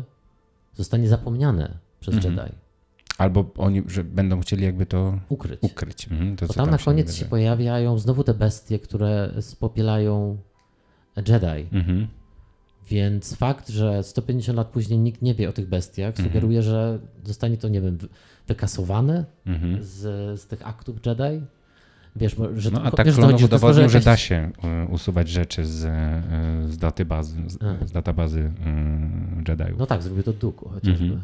[0.76, 2.38] zostanie zapomniane przez mhm.
[2.38, 2.56] Jedi.
[3.18, 5.60] Albo oni że będą chcieli jakby to ukryć.
[5.62, 6.08] ukryć.
[6.12, 10.38] Mhm, to, Bo tam, tam na koniec się pojawiają znowu te bestie, które spopielają
[11.18, 11.68] Jedi.
[11.72, 12.08] Mhm.
[12.90, 16.28] Więc fakt, że 150 lat później nikt nie wie o tych bestiach, mhm.
[16.28, 17.98] sugeruje, że zostanie to, nie wiem,
[18.48, 19.84] wykasowane mhm.
[19.84, 19.98] z,
[20.42, 21.46] z tych aktów Jedi.
[22.16, 23.94] Wiesz, że no, a tak klonów udowodnił, jakaś...
[23.94, 25.80] że da się e, usuwać rzeczy z,
[26.72, 27.58] z daty bazy, z,
[27.90, 28.52] z databazy
[29.48, 29.74] Jedi.
[29.78, 31.04] No tak, zrobił to Duku chociażby.
[31.04, 31.24] Mhm.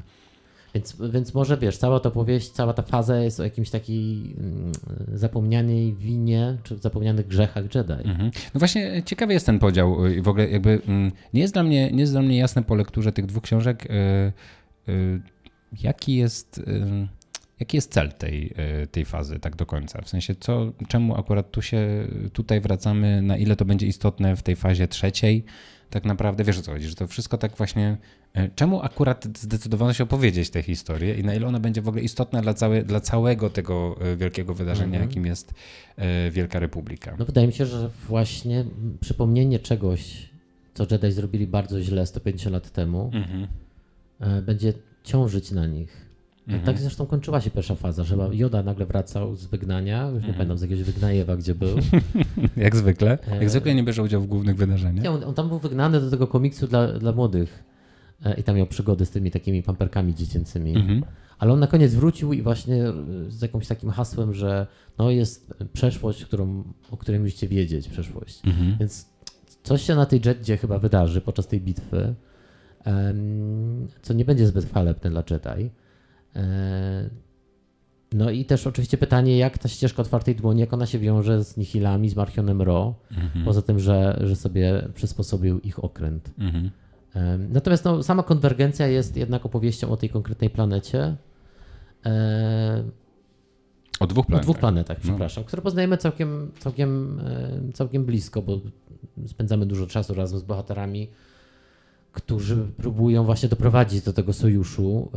[0.75, 4.71] Więc, więc może wiesz, cała ta powieść, cała ta faza jest o jakimś takiej mm,
[5.13, 7.93] zapomnianej winie, czy zapomnianych grzechach Jedi.
[7.93, 8.31] Mhm.
[8.53, 11.91] No właśnie ciekawy jest ten podział i w ogóle jakby mm, nie jest dla mnie,
[11.91, 13.88] nie jest dla mnie jasne po lekturze tych dwóch książek,
[14.88, 15.21] yy, yy,
[15.81, 16.61] jaki jest...
[16.67, 17.07] Yy,
[17.59, 18.53] jaki jest cel tej,
[18.91, 20.01] tej fazy tak do końca?
[20.01, 24.43] W sensie, co, czemu akurat tu się, tutaj wracamy, na ile to będzie istotne w
[24.43, 25.45] tej fazie trzeciej?
[25.95, 27.97] Tak naprawdę, wiesz o co chodzi, że to wszystko tak właśnie,
[28.34, 32.03] e, czemu akurat zdecydowano się opowiedzieć tę historię i na ile ona będzie w ogóle
[32.03, 35.10] istotna dla, całe, dla całego tego e, wielkiego wydarzenia, mhm.
[35.10, 35.53] jakim jest
[35.95, 37.15] e, Wielka Republika.
[37.19, 38.65] No wydaje mi się, że właśnie
[38.99, 40.29] przypomnienie czegoś,
[40.73, 43.47] co Jedi zrobili bardzo źle 150 lat temu, mhm.
[44.45, 46.04] będzie ciążyć na nich.
[46.47, 46.65] Mhm.
[46.65, 50.34] Tak zresztą kończyła się pierwsza faza, że Joda nagle wracał z wygnania, już nie mhm.
[50.34, 51.77] pamiętam z jakiegoś wygnajewa, gdzie był.
[52.58, 53.17] Jak zwykle.
[53.31, 55.03] Jak e, zwykle nie bierze udziału w głównych wydarzeniach.
[55.03, 57.63] Nie, on, on tam był wygnany do tego komiksu dla, dla młodych
[58.25, 60.75] e, i tam miał przygody z tymi takimi pamperkami dziecięcymi.
[60.75, 61.03] Mhm.
[61.39, 62.84] Ale on na koniec wrócił i właśnie
[63.29, 68.41] z jakimś takim hasłem, że no jest przeszłość, którą, o której musicie wiedzieć, przeszłość.
[68.47, 68.77] Mhm.
[68.79, 69.10] Więc
[69.63, 72.15] coś się na tej Jeddzie chyba wydarzy podczas tej bitwy,
[74.01, 75.69] co nie będzie zbyt chwalebne dla Jedi.
[76.35, 77.09] E,
[78.13, 81.57] no i też oczywiście pytanie, jak ta ścieżka otwartej dłoni, jak ona się wiąże z
[81.57, 83.45] Nihilami, z Marchionem Ro, mhm.
[83.45, 86.31] poza tym, że, że sobie przysposobił ich okręt.
[86.37, 86.71] Mhm.
[87.49, 91.15] Natomiast no, sama konwergencja jest jednak opowieścią o tej konkretnej planecie.
[92.05, 92.83] E,
[93.99, 94.43] o dwóch planetach.
[94.43, 95.03] O dwóch planetach, no.
[95.03, 95.47] przepraszam, no.
[95.47, 98.59] które poznajemy całkiem, całkiem, e, całkiem blisko, bo
[99.27, 101.09] spędzamy dużo czasu razem z bohaterami,
[102.11, 105.11] którzy próbują właśnie doprowadzić do tego sojuszu.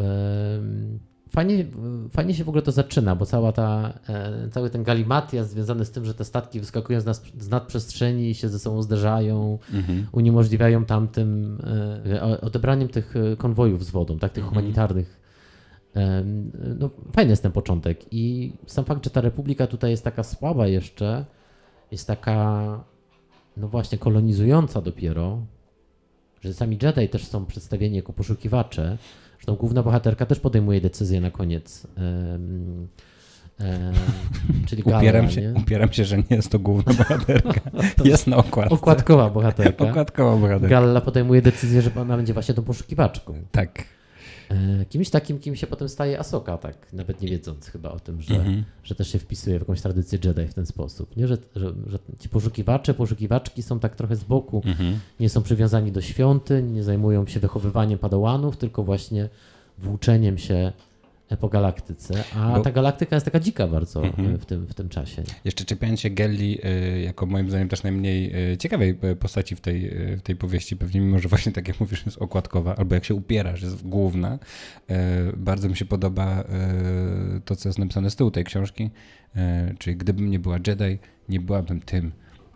[1.30, 1.64] Fajnie,
[2.10, 5.90] fajnie się w ogóle to zaczyna, bo cała ta, e, cały ten galimatias związany z
[5.90, 10.06] tym, że te statki wyskakują z, nas, z nadprzestrzeni i się ze sobą zderzają, mhm.
[10.12, 11.58] uniemożliwiają tamtym
[12.06, 14.54] e, odebraniem tych konwojów z wodą, tak, tych mhm.
[14.54, 15.18] humanitarnych.
[16.78, 20.66] No, fajny jest ten początek i sam fakt, że ta republika tutaj jest taka słaba
[20.66, 21.24] jeszcze,
[21.90, 22.80] jest taka,
[23.56, 25.42] no właśnie, kolonizująca dopiero,
[26.40, 28.98] że sami Jedi też są przedstawieni jako poszukiwacze.
[29.38, 31.86] Zresztą główna bohaterka też podejmuje decyzję na koniec.
[31.96, 32.88] Um,
[34.66, 37.60] czyli Gala, upieram, się, upieram się, że nie jest to główna bohaterka.
[38.04, 38.74] jest na okładce.
[38.74, 39.90] Okładkowa bohaterka.
[39.90, 40.68] Okładkowa bohaterka.
[40.68, 43.34] Galla podejmuje decyzję, że ona będzie właśnie tą poszukiwaczką.
[43.52, 43.84] Tak.
[44.50, 48.22] E, kimś takim, kim się potem staje Asoka, tak, nawet nie wiedząc chyba o tym,
[48.22, 48.64] że, mhm.
[48.84, 51.16] że też się wpisuje w jakąś tradycję Jedi w ten sposób.
[51.16, 51.28] Nie?
[51.28, 54.98] Że, że, że ci poszukiwacze, poszukiwaczki są tak trochę z boku, mhm.
[55.20, 59.28] nie są przywiązani do świątyń, nie zajmują się wychowywaniem padałanów, tylko właśnie
[59.78, 60.72] włóczeniem się
[61.36, 62.60] po galaktyce, a Bo...
[62.60, 64.38] ta galaktyka jest taka dzika bardzo mhm.
[64.38, 65.22] w, tym, w tym czasie.
[65.44, 69.90] Jeszcze czepiając się Gelli y, jako moim zdaniem też najmniej y, ciekawej postaci w tej,
[70.18, 73.14] w tej powieści, pewnie mimo, że właśnie tak jak mówisz jest okładkowa, albo jak się
[73.14, 74.38] upierasz jest główna,
[75.36, 76.44] bardzo mi się podoba
[77.44, 78.90] to, co jest napisane z tyłu tej książki,
[79.78, 82.12] czyli gdybym nie była Jedi, nie byłabym tym,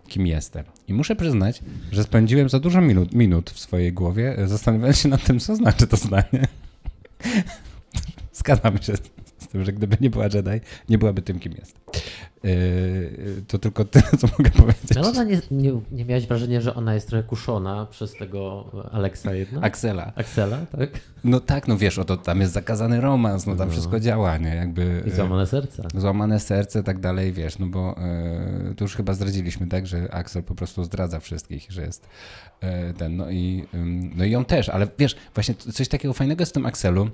[0.09, 0.65] kim jestem.
[0.89, 5.25] I muszę przyznać, że spędziłem za dużo minut, minut w swojej głowie, zastanawiając się nad
[5.25, 6.47] tym, co znaczy to zdanie.
[8.33, 8.93] Zgadzam się
[9.39, 11.77] z tym, że gdyby nie była Jedi, nie byłaby tym, kim jest.
[12.43, 14.97] Yy, to tylko tyle, co mogę powiedzieć.
[14.97, 19.35] Ale ona nie, nie, nie miałeś wrażenia, że ona jest trochę kuszona przez tego Aleksa
[19.35, 19.65] jednak?
[19.65, 20.13] Axela.
[20.17, 20.91] Axela, tak?
[21.25, 23.73] No tak, no wiesz, oto tam jest zakazany romans, no tam no.
[23.73, 24.55] wszystko działa, nie?
[24.55, 25.83] Jakby, I złamane serce.
[25.95, 27.97] Złamane serce, tak dalej, wiesz, no bo
[28.69, 32.09] yy, to już chyba zdradziliśmy, tak, że Axel po prostu zdradza wszystkich, że jest
[32.63, 32.69] yy,
[32.99, 33.65] ten, no i,
[34.17, 37.11] no i on też, ale wiesz, właśnie coś takiego fajnego z tym Axelu,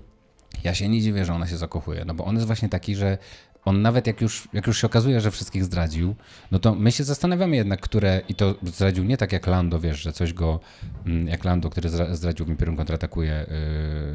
[0.65, 3.19] ja się nie dziwię, że ona się zakochuje, no bo on jest właśnie taki, że
[3.65, 6.15] on nawet jak już, jak już się okazuje, że wszystkich zdradził,
[6.51, 10.01] no to my się zastanawiamy jednak, które, i to zdradził nie tak jak Lando, wiesz,
[10.01, 10.61] że coś go,
[11.07, 13.47] mm, jak Lando, który zdradził w Imperium kontratakuje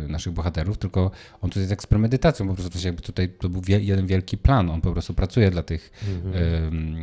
[0.01, 3.61] yy, naszych bohaterów, tylko on tutaj tak z premedytacją, po prostu jakby tutaj to był
[3.67, 6.33] jeden wielki plan, on po prostu pracuje dla tych mhm.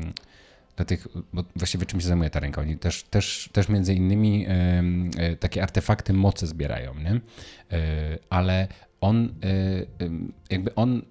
[0.01, 0.13] yy,
[0.77, 4.47] dla tych, bo właściwie czym się zajmuje ta ręka, oni też, też, też między innymi
[5.19, 7.21] yy, takie artefakty mocy zbierają, nie?
[7.73, 8.69] E, ale
[9.01, 9.87] on y,
[10.51, 11.03] jakby on,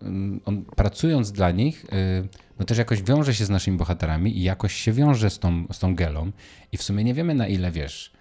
[0.46, 2.28] on pracując dla nich, y,
[2.60, 5.80] no też jakoś wiąże się z naszymi bohaterami i jakoś się wiąże z tą, z
[5.80, 6.32] tą Gelą
[6.72, 8.12] i w sumie nie wiemy na ile, wiesz,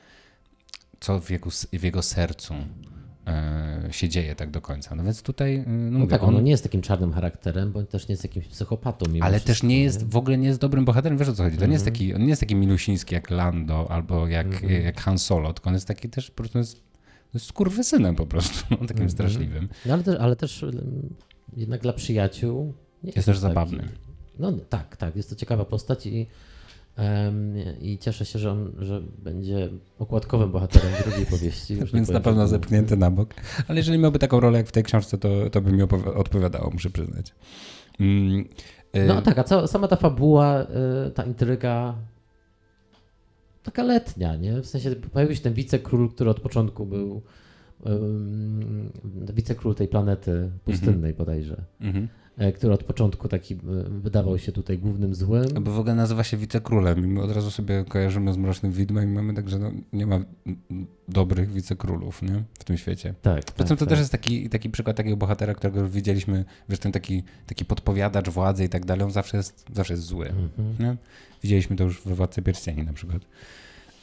[1.00, 2.54] co w jego, w jego sercu
[3.88, 4.94] y, się dzieje tak do końca.
[4.94, 5.64] No więc tutaj.
[5.66, 9.06] No, no tak, on nie jest takim czarnym charakterem, bo też nie jest jakimś psychopatą.
[9.20, 11.56] Ale też nie jest, w ogóle nie jest dobrym bohaterem, wiesz o co chodzi.
[11.56, 11.70] To mm -hmm.
[11.70, 11.94] nie jest mhm.
[11.94, 14.84] taki, on nie jest taki milusiński jak Lando albo jak, mm -hmm.
[14.84, 16.87] jak Han Solo, tylko on jest taki też po prostu jest
[17.34, 19.12] jest skurwysynem po prostu, no, takim mm -hmm.
[19.12, 19.68] straszliwym.
[19.86, 20.64] No, ale, też, ale też
[21.56, 23.88] jednak dla przyjaciół jest, jest też taki, zabawny.
[24.38, 26.26] No tak, tak, jest to ciekawa postać i,
[26.98, 31.74] um, i cieszę się, że on że będzie okładkowym bohaterem drugiej powieści.
[31.74, 33.34] Już Więc na pewno zepchnięty na bok.
[33.68, 35.82] Ale jeżeli miałby taką rolę jak w tej książce, to, to by mi
[36.14, 37.34] odpowiadało, muszę przyznać.
[38.00, 38.48] Mm,
[38.96, 40.66] y no tak, a ca sama ta fabuła,
[41.06, 41.94] y ta intryga
[43.70, 44.62] taka letnia, nie?
[44.62, 47.22] W sensie pojawił się ten wicekról, który od początku był
[47.84, 48.92] um,
[49.34, 51.18] wicekról tej planety pustynnej mm -hmm.
[51.18, 51.64] bodajże.
[51.80, 52.06] Mm -hmm.
[52.54, 53.58] Który od początku taki e,
[53.90, 55.48] wydawał się tutaj głównym złym.
[55.60, 59.10] Bo w ogóle nazywa się wicekrólem i my od razu sobie kojarzymy z Mrocznym Widmem
[59.10, 60.20] i mamy tak, że no, nie ma
[61.08, 62.42] dobrych wicekrólów nie?
[62.58, 63.14] w tym świecie.
[63.22, 63.44] Tak.
[63.44, 63.88] Poza tak, to tak.
[63.88, 68.28] też jest taki, taki przykład takiego bohatera, którego już widzieliśmy, wiesz, ten taki, taki podpowiadacz
[68.28, 70.32] władzy i tak dalej, on zawsze jest, zawsze jest zły.
[70.80, 70.96] Nie?
[71.42, 73.22] Widzieliśmy to już we Władcy Pierścieni na przykład.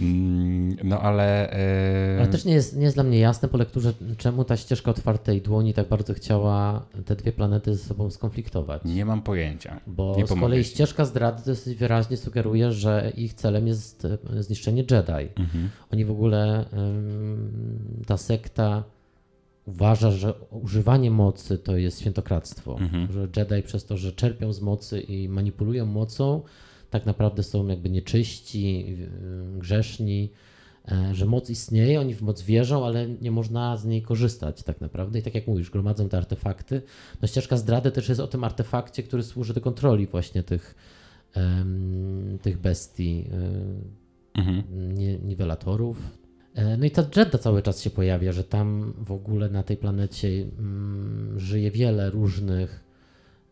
[0.02, 1.52] Mm, no ale.
[1.54, 2.18] E...
[2.20, 5.42] Ale też nie jest, nie jest dla mnie jasne po lekturze, czemu ta ścieżka otwartej
[5.42, 8.82] dłoni tak bardzo chciała te dwie planety ze sobą skonfliktować.
[8.86, 9.80] Nie mam pojęcia.
[9.88, 10.70] Bo nie z kolei ci.
[10.70, 15.30] ścieżka zdrady dosyć wyraźnie sugeruje, że ich celem jest e, zniszczenie Jedi.
[15.36, 15.70] Mhm.
[15.92, 16.66] Oni w ogóle,
[18.08, 18.84] ta sekta
[19.66, 22.78] uważa, że używanie mocy to jest świętokradztwo.
[22.80, 23.12] Mhm.
[23.12, 26.42] Że Jedi przez to, że czerpią z mocy i manipulują mocą,
[26.90, 28.98] tak naprawdę są jakby nieczyści,
[29.58, 30.32] grzeszni,
[30.92, 34.82] e, że moc istnieje, oni w moc wierzą, ale nie można z niej korzystać tak
[34.82, 35.20] naprawdę.
[35.20, 36.82] I tak jak mówisz, gromadzą te artefakty.
[37.22, 40.76] No ścieżka zdrady też jest o tym artefakcie, który służy do kontroli właśnie tych,
[41.36, 43.26] um, tych bestii,
[44.36, 44.64] e, mhm.
[44.94, 45.98] nie, niwelatorów.
[46.56, 49.78] E, no i ta Jedda cały czas się pojawia, że tam w ogóle na tej
[49.78, 52.84] planecie um, żyje wiele różnych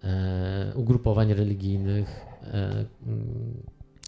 [0.04, 2.33] e, ugrupowań religijnych,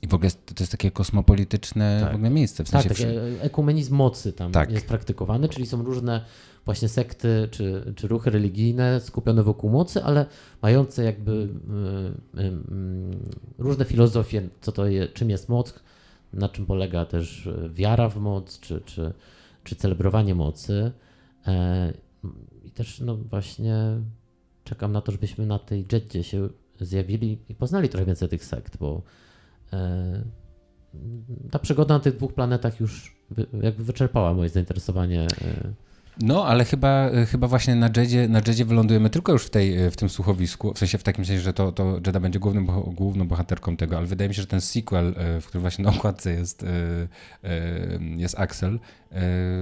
[0.02, 2.12] I w ogóle to jest takie kosmopolityczne tak.
[2.12, 2.64] w ogóle miejsce.
[2.64, 3.08] W sensie tak, tak,
[3.40, 4.72] ekumenizm mocy tam tak.
[4.72, 6.26] jest praktykowany, czyli są różne
[6.66, 10.26] właśnie sekty czy, czy ruchy religijne skupione wokół mocy, ale
[10.62, 12.52] mające jakby y, y, y,
[13.58, 15.74] różne filozofie, co to jest, czym jest moc,
[16.34, 19.14] na czym polega też wiara w moc, czy, czy,
[19.64, 20.92] czy celebrowanie mocy.
[21.48, 21.94] E,
[22.66, 23.76] I też no właśnie
[24.64, 26.50] czekam na to, żebyśmy na tej jetcie się
[26.82, 29.02] zjawili i poznali trochę więcej tych sekt, bo
[29.74, 30.24] e,
[31.52, 33.16] ta przygoda na tych dwóch planetach już
[33.62, 35.22] jakby wyczerpała moje zainteresowanie.
[35.22, 35.74] E.
[36.22, 39.96] No, ale chyba, chyba właśnie na Jedzie, na Jedzie wylądujemy tylko już w, tej, w
[39.96, 43.78] tym słuchowisku, w sensie w takim sensie, że to, to Jeda będzie głównym, główną bohaterką
[43.78, 46.66] tego, ale wydaje mi się, że ten sequel, e, w którym właśnie na okładce jest,
[48.18, 48.80] jest Axel,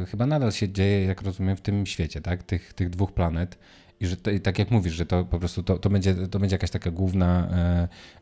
[0.08, 2.44] chyba nadal się dzieje, jak rozumiem, w tym świecie, tak?
[2.44, 3.58] Tych, tych dwóch planet.
[4.04, 6.40] I że to, i tak jak mówisz, że to po prostu to, to, będzie, to
[6.40, 7.48] będzie jakaś taka główna,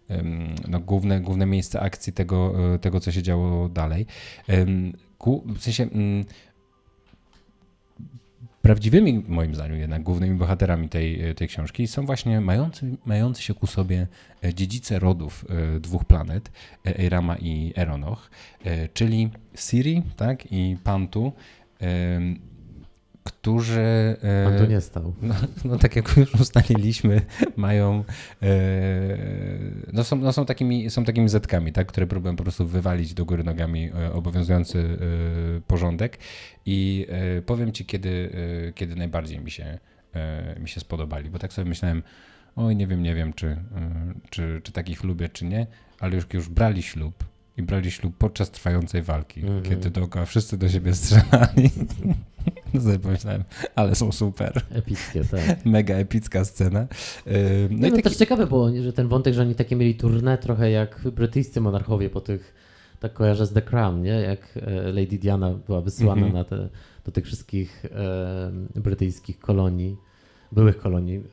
[0.10, 0.24] e,
[0.68, 4.06] no, główne, główne miejsce akcji tego, e, tego, co się działo dalej.
[5.56, 6.26] W sensie mm,
[8.62, 13.68] prawdziwymi, moim zdaniem, jednak głównymi bohaterami tej, tej książki są właśnie mający, mający się ku
[13.68, 14.08] sobie
[14.44, 15.46] e, dziedzice rodów
[15.80, 16.52] dwóch planet,
[16.86, 18.32] Eirama i Eronoch,
[18.94, 21.32] czyli Siri tak, i Pantu
[23.24, 24.18] którzy.
[24.22, 25.14] E, Pan tu nie stał.
[25.22, 27.22] No, no, tak jak już ustaliliśmy,
[27.56, 28.04] mają.
[28.42, 28.48] E,
[29.94, 33.26] no są, no są, takimi, są takimi zetkami, tak, które próbują po prostu wywalić do
[33.26, 34.98] góry nogami e, obowiązujący
[35.68, 36.18] porządek.
[36.66, 37.08] I
[37.46, 38.32] powiem ci, kiedy,
[38.76, 39.80] kiedy najbardziej mi się,
[40.60, 42.04] mi się spodobali, bo tak sobie myślałem.
[42.56, 43.58] Oj, nie wiem, nie wiem, czy,
[44.30, 45.68] czy, czy takich lubię, czy nie,
[46.00, 47.24] ale już, już brali ślub,
[47.58, 49.70] i brali ślub podczas trwającej walki, mm -hmm.
[49.70, 51.70] kiedy dookoła wszyscy do siebie strzelali.
[52.74, 53.44] No sobie pomyślałem,
[53.76, 54.62] ale są super.
[54.72, 55.66] Epickie, tak.
[55.66, 56.88] Mega epicka scena.
[57.26, 57.32] No,
[57.70, 58.04] no i taki...
[58.04, 62.10] też ciekawe było, że ten wątek, że oni takie mieli turnę trochę jak brytyjscy monarchowie
[62.10, 62.54] po tych,
[63.00, 64.10] tak kojarzę z The Crown, nie?
[64.12, 66.36] Jak e, Lady Diana była wysyłana mm -hmm.
[66.36, 66.70] na te,
[67.06, 67.86] do tych wszystkich
[68.76, 69.98] e, brytyjskich kolonii,
[70.52, 71.24] byłych kolonii.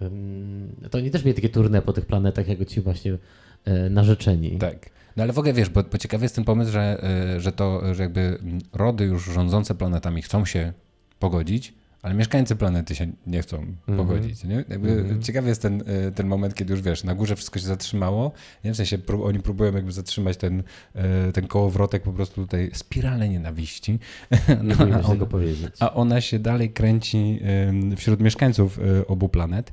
[0.90, 3.18] To oni też mieli takie turnę po tych planetach, jako ci właśnie
[3.64, 4.58] e, narzeczeni.
[4.58, 4.90] Tak.
[5.18, 7.04] No ale w ogóle wiesz, bo, bo ciekawy jest ten pomysł, że,
[7.36, 8.38] y, że to, że jakby
[8.72, 10.72] rody już rządzące planetami chcą się
[11.18, 13.96] pogodzić, ale mieszkańcy planety się nie chcą mm -hmm.
[13.96, 14.44] pogodzić.
[14.44, 14.54] Nie?
[14.54, 15.22] Jakby mm -hmm.
[15.24, 18.32] Ciekawy jest ten, e, ten moment, kiedy już wiesz, na górze wszystko się zatrzymało.
[18.64, 18.72] Nie?
[18.72, 20.62] W sensie prób, oni próbują jakby zatrzymać ten,
[20.94, 23.98] e, ten kołowrotek po prostu tutaj, spiralę nienawiści.
[24.48, 25.74] Nie no, a, on, powiedzieć.
[25.80, 27.40] a ona się dalej kręci
[27.96, 29.72] wśród mieszkańców e, obu planet.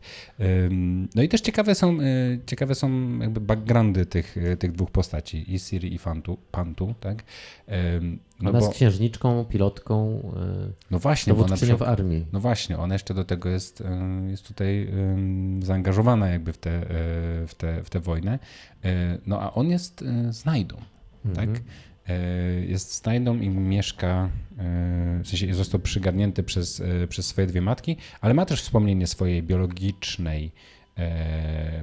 [1.15, 1.97] No i też ciekawe są,
[2.45, 7.23] ciekawe są jakby backgroundy tych, tych dwóch postaci, i Siri i Fantu, Pantu, tak?
[8.41, 12.25] No ona bo, jest księżniczką, pilotką, e, no właśnie, dowódczynią w armii.
[12.33, 14.89] No właśnie, ona jeszcze do tego jest, e, jest tutaj
[15.59, 16.83] zaangażowana jakby w tę e,
[17.47, 18.39] w te, w te wojnę.
[19.25, 21.29] No a on jest znajdą, tak?
[21.29, 21.55] mhm.
[21.55, 21.63] tak?
[22.67, 24.29] Jest znajdą i mieszka,
[25.23, 30.51] w sensie został przygarnięty przez, przez swoje dwie matki, ale ma też wspomnienie swojej biologicznej
[30.51, 30.74] E,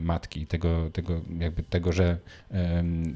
[0.01, 2.19] matki, tego, tego, jakby tego, że,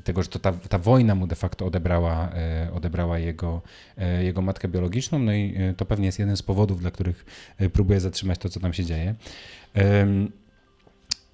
[0.05, 3.63] tego, że to ta, ta wojna mu de facto odebrała, e, odebrała jego,
[3.99, 7.25] e, jego matkę biologiczną, no i to pewnie jest jeden z powodów, dla których
[7.73, 9.15] próbuje zatrzymać to, co tam się dzieje.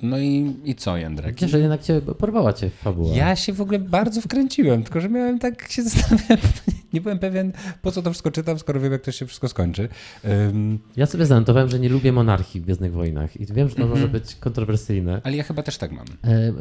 [0.02, 1.40] No i, i co, Jędrek?
[1.40, 3.16] Wiesz, że jednak cię porwała cię fabuła.
[3.16, 6.40] Ja się w ogóle bardzo wkręciłem, tylko że miałem tak się zastanawiać,
[6.92, 7.52] nie byłem pewien,
[7.82, 9.88] po co to wszystko czytam, skoro wiem, jak to się wszystko skończy.
[10.24, 13.82] Um, ja sobie zanotowałem, że nie lubię monarchii w Gwiezdnych Wojnach i wiem, że to
[13.82, 13.96] mm -hmm.
[13.96, 15.20] może być kontrowersyjne.
[15.24, 16.06] Ale ja chyba też tak mam.
[16.24, 16.52] E,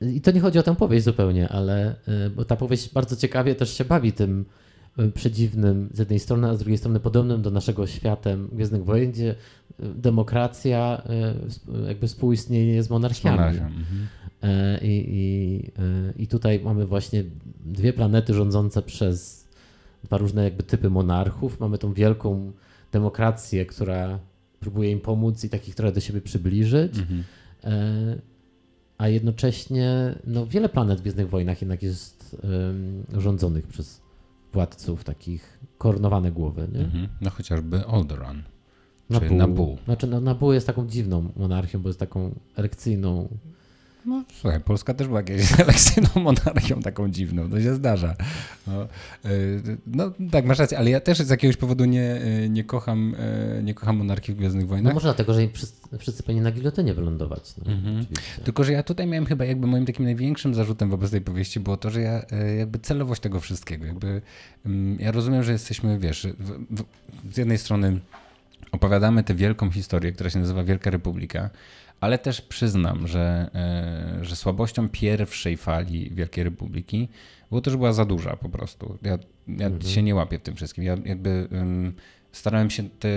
[0.00, 3.16] e, I to nie chodzi o tę powieść zupełnie, ale e, bo ta powieść bardzo
[3.16, 4.44] ciekawie też się bawi tym
[4.98, 9.12] e, przedziwnym z jednej strony, a z drugiej strony podobnym do naszego światem Gwiezdnych Wojen,
[9.12, 9.34] gdzie
[9.78, 11.02] demokracja
[11.88, 13.36] jakby współistnieje z monarchiami.
[13.36, 13.64] Z monarchią.
[13.64, 14.06] Mhm.
[14.82, 17.24] I, i, I tutaj mamy właśnie
[17.64, 19.48] dwie planety rządzące przez
[20.04, 21.60] dwa różne jakby typy monarchów.
[21.60, 22.52] Mamy tą wielką
[22.92, 24.18] demokrację, która
[24.60, 26.98] próbuje im pomóc i takich trochę do siebie przybliżyć.
[26.98, 27.24] Mhm.
[27.64, 28.34] E,
[28.98, 34.00] a jednocześnie no, wiele planet w Gwiezdnych Wojnach jednak jest um, rządzonych przez
[34.52, 36.68] władców, takich koronowane głowy.
[36.72, 36.80] Nie?
[36.80, 37.08] Mhm.
[37.20, 38.42] No chociażby Alderaan.
[39.10, 39.34] Nabu.
[39.34, 39.78] Nabu.
[39.84, 43.28] Znaczy, no, Nabu jest taką dziwną monarchią, bo jest taką erekcyjną
[44.06, 48.14] no, słuchaj, Polska też była jakąś elekcyjną monarchią taką dziwną, to się zdarza.
[48.66, 49.28] No, e,
[49.86, 53.62] no, tak, masz rację, ale ja też z jakiegoś powodu nie, e, nie, kocham, e,
[53.62, 54.90] nie kocham monarchii w Gwiezdnych Wojnach.
[54.90, 57.54] No może dlatego, że wszyscy, wszyscy powinni na gilotynie wylądować.
[57.66, 58.06] No, mhm.
[58.44, 61.76] Tylko, że ja tutaj miałem chyba jakby moim takim największym zarzutem wobec tej powieści było
[61.76, 62.22] to, że ja
[62.58, 64.22] jakby celowość tego wszystkiego, jakby
[64.66, 66.84] mm, ja rozumiem, że jesteśmy, wiesz, w, w,
[67.34, 68.00] z jednej strony
[68.72, 71.50] opowiadamy tę wielką historię, która się nazywa Wielka Republika,
[72.04, 77.08] ale też przyznam, że, e, że słabością pierwszej fali Wielkiej Republiki
[77.48, 78.98] było to, że była za duża po prostu.
[79.02, 79.82] Ja, ja mhm.
[79.82, 80.84] się nie łapię w tym wszystkim.
[80.84, 81.92] Ja jakby um,
[82.32, 83.08] starałem się te,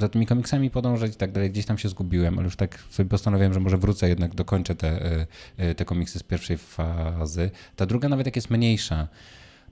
[0.00, 1.50] za tymi komiksami podążać i tak dalej.
[1.50, 4.88] Gdzieś tam się zgubiłem, ale już tak sobie postanowiłem, że może wrócę jednak, dokończę te,
[4.88, 7.50] e, e, te komiksy z pierwszej fazy.
[7.76, 9.08] Ta druga nawet jak jest mniejsza,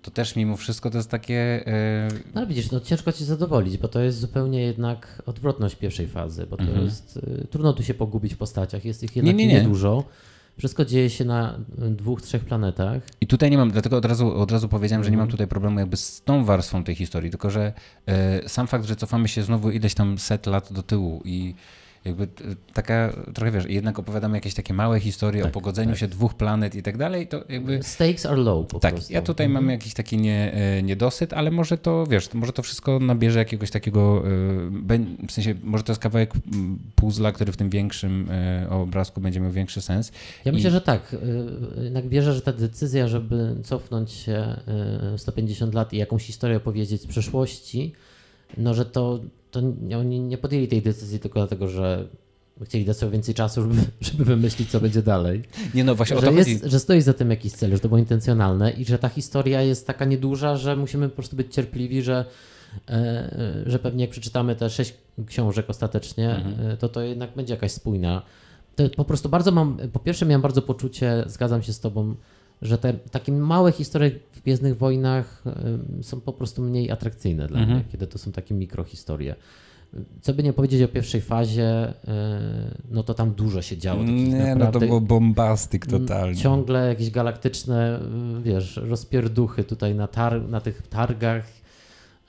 [0.06, 1.64] to też mimo wszystko to jest takie.
[2.12, 2.20] Yy...
[2.34, 6.46] No ale widzisz, no ciężko ci zadowolić, bo to jest zupełnie jednak odwrotność pierwszej fazy,
[6.46, 6.84] bo to mhm.
[6.84, 7.18] jest.
[7.26, 9.60] Yy, trudno tu się pogubić w postaciach, jest ich jednak nie, nie, nie.
[9.60, 10.04] niedużo.
[10.58, 13.02] Wszystko dzieje się na dwóch, trzech planetach.
[13.20, 15.30] I tutaj nie mam, dlatego od razu, od razu powiedziałem, że nie mam mhm.
[15.30, 17.72] tutaj problemu jakby z tą warstwą tej historii, tylko że
[18.06, 18.14] yy,
[18.48, 21.54] sam fakt, że cofamy się znowu ileś tam set lat do tyłu i
[22.06, 22.28] jakby
[22.74, 25.98] taka, trochę wiesz, jednak opowiadamy jakieś takie małe historie tak, o pogodzeniu tak.
[25.98, 27.82] się dwóch planet i tak dalej, to jakby...
[27.82, 29.12] Stakes are low po tak, prostu.
[29.12, 29.64] ja tutaj mhm.
[29.64, 33.70] mam jakiś taki nie, e, niedosyt, ale może to, wiesz, może to wszystko nabierze jakiegoś
[33.70, 34.22] takiego,
[34.88, 36.32] e, w sensie, może to jest kawałek
[36.94, 40.12] puzzla, który w tym większym e, obrazku będzie miał większy sens.
[40.44, 40.54] Ja I...
[40.54, 41.16] myślę, że tak.
[41.84, 44.56] Jednak wierzę, że ta decyzja, żeby cofnąć się
[45.16, 47.92] 150 lat i jakąś historię opowiedzieć z przeszłości,
[48.56, 49.20] no że to
[49.60, 52.08] to oni nie podjęli tej decyzji tylko dlatego, że
[52.64, 53.74] chcieli dać sobie więcej czasu, żeby,
[54.10, 55.42] żeby wymyślić, co będzie dalej.
[55.74, 56.70] Nie no, właśnie że o to jest, chodzi.
[56.70, 59.86] Że stoi za tym jakiś cel, że to było intencjonalne i że ta historia jest
[59.86, 62.24] taka nieduża, że musimy po prostu być cierpliwi, że,
[62.88, 64.94] e, że pewnie jak przeczytamy te sześć
[65.26, 66.70] książek ostatecznie, mhm.
[66.70, 68.22] E, to to jednak będzie jakaś spójna.
[68.76, 72.14] To po prostu bardzo mam, po pierwsze miałem bardzo poczucie, zgadzam się z tobą,
[72.62, 75.42] że te takie małe historie w Gwiezdnych Wojnach
[76.02, 77.78] są po prostu mniej atrakcyjne dla mhm.
[77.78, 79.34] mnie, kiedy to są takie mikrohistorie.
[80.20, 81.94] Co by nie powiedzieć o pierwszej fazie, e,
[82.90, 84.02] no to tam dużo się działo.
[84.04, 86.36] Nie, no to było bombastyk totalnie.
[86.36, 88.00] Ciągle jakieś galaktyczne,
[88.42, 91.44] wiesz, rozpierduchy tutaj na, tar na tych targach.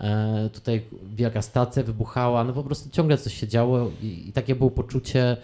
[0.01, 0.81] E, tutaj
[1.15, 5.37] wielka stacja wybuchała, no po prostu ciągle coś się działo i, i takie było poczucie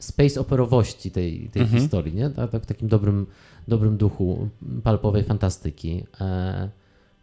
[0.00, 1.80] space operowości tej, tej mhm.
[1.80, 2.30] historii, nie?
[2.30, 3.26] Tak, tak, w takim dobrym,
[3.68, 4.48] dobrym duchu
[4.82, 6.04] palpowej fantastyki.
[6.20, 6.70] E,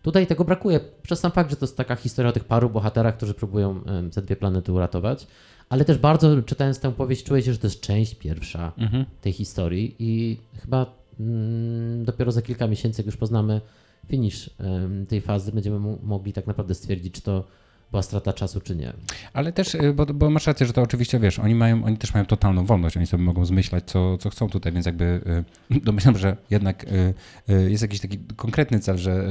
[0.02, 3.18] tutaj tego brakuje przez sam fakt, że to jest taka historia o tych paru bohaterach,
[3.18, 3.82] którzy próbują
[4.14, 5.28] te dwie planety uratować,
[5.70, 9.06] ale też bardzo czytając tę powieść czuję się, że to jest część pierwsza mhm.
[9.22, 13.62] tej historii i chyba mm, dopiero za kilka miesięcy, jak już poznamy
[14.08, 14.50] finish
[15.08, 17.44] tej fazy, będziemy mogli tak naprawdę stwierdzić, czy to
[17.92, 18.94] była strata czasu, czy nie.
[19.34, 22.14] Ale też, y, bo, bo masz rację, że to oczywiście wiesz, oni mają, oni też
[22.14, 25.22] mają totalną wolność, oni sobie mogą zmyślać, co, co chcą tutaj, więc jakby
[25.72, 27.14] y, domyślam, że jednak y,
[27.70, 29.28] jest jakiś taki konkretny cel, że,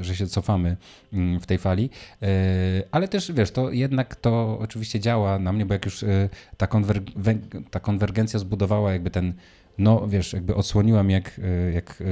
[0.00, 0.76] że się cofamy
[1.12, 1.90] mm, w tej fali,
[2.90, 6.04] ale też wiesz, to jednak to oczywiście działa na mnie, bo jak już
[6.56, 7.32] ta, konwer-
[7.70, 9.34] ta konwergencja zbudowała jakby ten
[9.78, 12.02] no wiesz, jakby odsłoniłam jak, e, jak,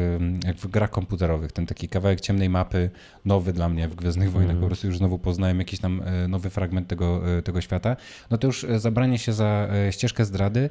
[0.45, 2.91] e, jak w grach komputerowych, ten taki kawałek ciemnej mapy,
[3.25, 4.63] nowy dla mnie w Gwiezdnych Wojnach, mm.
[4.63, 7.97] po prostu już znowu poznałem jakiś tam e, nowy fragment tego, tego świata,
[8.31, 10.71] no to już zabranie się za ścieżkę zdrady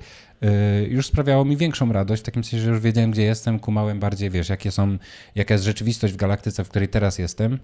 [0.87, 4.29] już sprawiało mi większą radość, w takim sensie, że już wiedziałem, gdzie jestem, kumałem bardziej,
[4.29, 4.97] wiesz, jakie są,
[5.35, 7.59] jaka jest rzeczywistość w galaktyce, w której teraz jestem.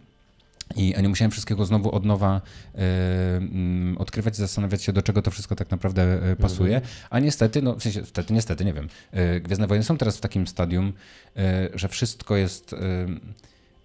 [0.76, 2.42] I nie musiałem wszystkiego znowu od nowa
[2.76, 2.80] y,
[3.96, 6.76] y, odkrywać zastanawiać się, do czego to wszystko tak naprawdę y, pasuje.
[6.76, 6.94] Mhm.
[7.10, 8.88] A niestety, no w sensie, niestety, niestety, nie wiem.
[9.42, 10.94] Gwiezdne Wojny są teraz w takim stadium,
[11.74, 12.76] że wszystko jest,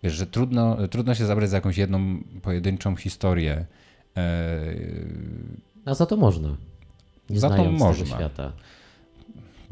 [0.02, 3.66] wiesz, że trudno, trudno się zabrać za jakąś jedną pojedynczą historię.
[5.84, 6.56] A za to można.
[7.30, 8.16] Nie za to można.
[8.16, 8.52] świata.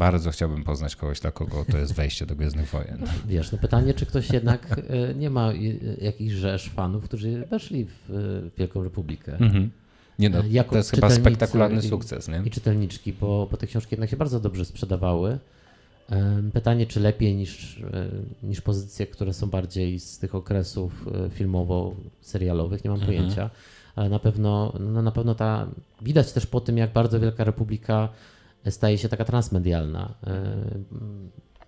[0.03, 2.99] Bardzo chciałbym poznać kogoś, dla kogo to jest wejście do Gwiezdnych Wojen.
[3.27, 5.53] Wiesz, no pytanie, czy ktoś jednak e, nie ma
[6.01, 9.33] jakichś rzesz fanów, którzy weszli w e, Wielką Republikę.
[9.33, 9.71] Mhm.
[10.19, 12.29] Nie no, jako to jest chyba spektakularny sukces.
[12.29, 12.43] Nie?
[12.45, 15.39] I czytelniczki, bo, bo te książki jednak się bardzo dobrze sprzedawały.
[16.53, 18.09] Pytanie, czy lepiej niż, e,
[18.43, 23.07] niż pozycje, które są bardziej z tych okresów filmowo-serialowych, nie mam mhm.
[23.07, 23.51] pojęcia,
[23.97, 25.67] ale na pewno, no na pewno ta,
[26.01, 28.09] widać też po tym, jak bardzo Wielka Republika
[28.71, 30.15] staje się taka transmedialna.
[30.27, 30.55] E,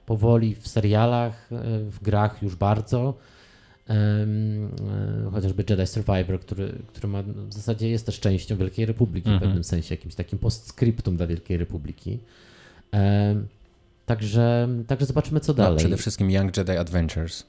[0.06, 1.48] powoli w serialach,
[1.90, 3.18] w grach już bardzo.
[5.32, 9.50] Chociażby Jedi Survivor, który, który ma, w zasadzie jest też częścią Wielkiej Republiki w mhm.
[9.50, 12.18] pewnym sensie, jakimś takim postscriptum dla Wielkiej Republiki.
[14.06, 15.78] Także, także zobaczymy, co no, dalej.
[15.78, 17.46] przede wszystkim Young Jedi Adventures, e,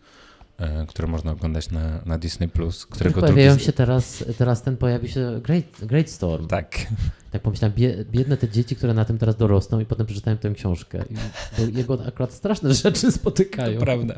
[0.88, 2.47] które można oglądać na, na Disney+.
[2.47, 3.66] Plus, którego pojawiają drugi...
[3.66, 6.47] się teraz, teraz ten pojawi się Great, Great Storm.
[6.47, 6.78] Tak.
[7.32, 7.76] Tak pomyślałem,
[8.12, 11.03] biedne te dzieci, które na tym teraz dorosną i potem przeczytają tę książkę.
[11.10, 13.80] I, jego akurat straszne rzeczy spotykają.
[13.80, 14.16] To prawda.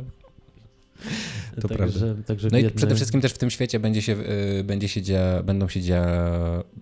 [1.62, 2.24] To także, prawda.
[2.24, 2.72] Także no biedne...
[2.72, 4.18] i przede wszystkim też w tym świecie będzie się,
[4.60, 6.06] y, będzie się dzia, będą się dzia,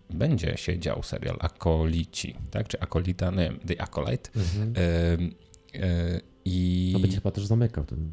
[0.09, 2.67] będzie się dział serial Akolici, tak?
[2.67, 4.29] Czy Akolita, nie wiem, The Acolyte.
[4.35, 4.73] Mhm.
[4.77, 5.45] Y,
[5.81, 6.89] E, I...
[6.93, 8.11] To będzie chyba też zamykał ten,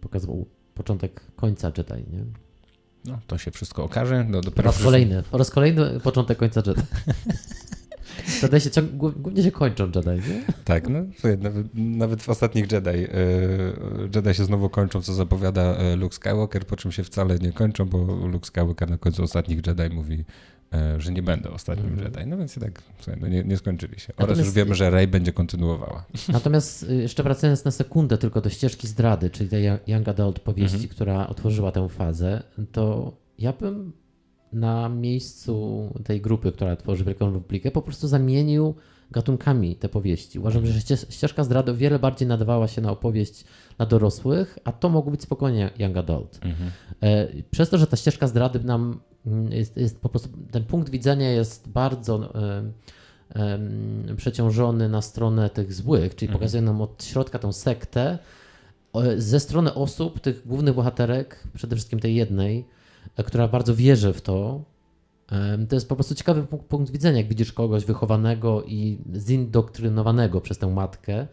[0.00, 2.24] pokazywał początek końca Jedi, nie?
[3.04, 4.26] No, to się wszystko okaże.
[4.28, 6.82] No, po raz kolejny, po raz kolejny początek końca Jedi.
[8.42, 10.42] Jedi się ciąg, głównie się kończą Jedi, nie?
[10.64, 10.98] Tak, no,
[11.74, 13.04] nawet, w ostatnich Jedi e,
[14.14, 17.84] Jedi się znowu kończą, co zapowiada e, Luke Skywalker, po czym się wcale nie kończą,
[17.84, 20.24] bo Luke Skywalker na końcu ostatnich Jedi mówi
[20.74, 22.04] E, że nie będę ostatnim mm.
[22.04, 22.26] Jedi.
[22.26, 22.82] No więc i tak
[23.20, 24.12] no nie, nie skończyli się.
[24.16, 26.04] Oraz już wiemy, że Rey będzie kontynuowała.
[26.28, 30.88] Natomiast jeszcze wracając na sekundę tylko do ścieżki zdrady, czyli tej Young Adult powieści, mm
[30.88, 30.90] -hmm.
[30.90, 32.42] która otworzyła tę fazę,
[32.72, 33.92] to ja bym
[34.52, 38.74] na miejscu tej grupy, która tworzy Wielką Republikę, po prostu zamienił
[39.10, 40.38] gatunkami te powieści.
[40.38, 40.80] Uważam, że
[41.10, 43.44] ścieżka zdrady o wiele bardziej nadawała się na opowieść
[43.76, 46.40] dla dorosłych, a to mogło być spokojnie young adult.
[46.42, 46.70] Mhm.
[47.00, 50.90] E, przez to, że ta ścieżka zdrady nam mm, jest, jest po prostu, ten punkt
[50.90, 52.32] widzenia jest bardzo
[54.16, 56.38] przeciążony na stronę tych złych, czyli mhm.
[56.38, 58.18] pokazuje nam od środka tą sektę,
[59.16, 62.77] ze strony osób, tych głównych bohaterek, przede wszystkim tej jednej, e,
[63.24, 64.64] która bardzo wierzy w to,
[65.68, 70.66] to jest po prostu ciekawy punkt, widzenia, jak widzisz kogoś wychowanego i zindoktrynowanego przez tę
[70.66, 71.26] matkę.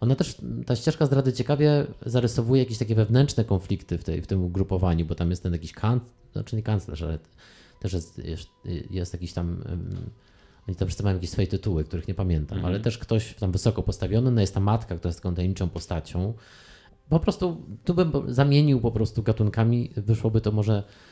[0.00, 4.44] Ona też, ta ścieżka zdrady ciekawie zarysowuje jakieś takie wewnętrzne konflikty w, tej, w tym
[4.44, 7.18] ugrupowaniu, bo tam jest ten jakiś kanclerz, znaczy nie kanclerz, ale
[7.80, 8.48] też jest, jest,
[8.90, 9.64] jest jakiś tam,
[10.68, 12.66] oni tam wszyscy mają jakieś swoje tytuły, których nie pamiętam, -hmm.
[12.66, 16.34] ale też ktoś tam wysoko postawiony, no jest ta matka, która jest taką tajemniczą postacią.
[17.08, 21.11] Po prostu tu bym zamienił po prostu gatunkami, wyszłoby to może E, e,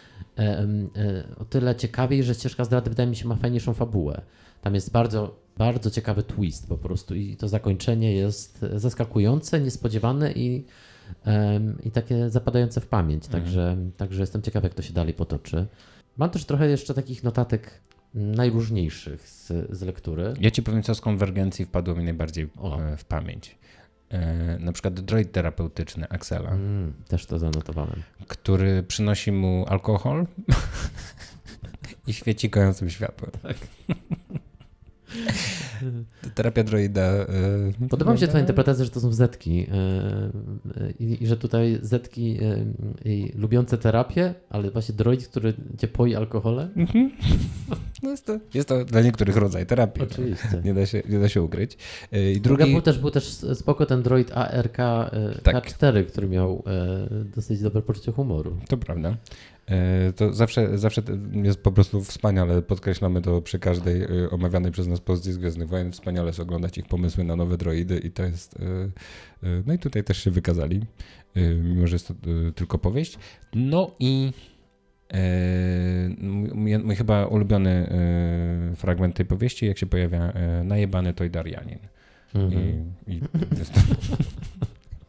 [1.38, 4.22] o tyle ciekawiej, że ścieżka zdrady wydaje mi się ma fajniejszą fabułę.
[4.62, 10.64] Tam jest bardzo, bardzo ciekawy twist po prostu i to zakończenie jest zaskakujące, niespodziewane i,
[11.84, 13.24] i takie zapadające w pamięć.
[13.24, 13.42] Mhm.
[13.42, 15.66] Także, także jestem ciekaw, jak to się dalej potoczy.
[16.16, 17.80] Mam też trochę jeszcze takich notatek
[18.14, 20.34] najróżniejszych z, z lektury.
[20.40, 22.80] Ja ci powiem, co z konwergencji wpadło mi najbardziej o.
[22.80, 23.58] E, w pamięć.
[24.11, 26.50] E, na przykład droid terapeutyczny Axela.
[26.50, 28.02] Mm, też to zanotowałem.
[28.28, 30.26] Który przynosi mu alkohol
[32.06, 33.30] i świeci kojącym światłem.
[33.42, 33.56] Tak.
[36.34, 37.12] Terapia droida.
[37.80, 42.38] Yy, Podoba mi się twoja interpretacja, że to są zetki yy, i, że tutaj zetki
[43.34, 46.68] lubiące terapię, ale właśnie droid, który cię poi alkoholem.
[46.76, 47.11] Mhm.
[48.02, 50.02] No jest, to, jest to dla niektórych rodzaj terapii.
[50.02, 50.08] No.
[50.11, 50.62] Oczywiście.
[50.64, 51.78] Nie, da się, nie da się ukryć.
[52.36, 52.72] I drugi...
[52.72, 54.76] był, też, był też spoko ten droid ARK
[55.42, 55.66] tak.
[55.66, 56.64] K4, który miał
[57.36, 58.56] dosyć dobre poczucie humoru.
[58.68, 59.16] To prawda.
[59.70, 61.02] E, to zawsze, zawsze
[61.32, 65.68] jest po prostu wspaniale, podkreślamy to przy każdej e, omawianej przez nas pozycji z Gwiezdnych
[65.68, 68.60] Wojen, wspaniale jest oglądać ich pomysły na nowe droidy i to jest,
[69.42, 70.80] e, no i tutaj też się wykazali,
[71.64, 72.14] mimo że jest to
[72.54, 73.18] tylko powieść.
[73.54, 74.32] No i
[76.54, 77.92] mój, mój chyba ulubiony
[78.76, 80.32] fragment tej powieści, jak się pojawia
[80.64, 81.78] najebany Tojdarianin.
[82.34, 82.94] Mhm.
[83.06, 83.20] I, i
[83.58, 83.80] jest to...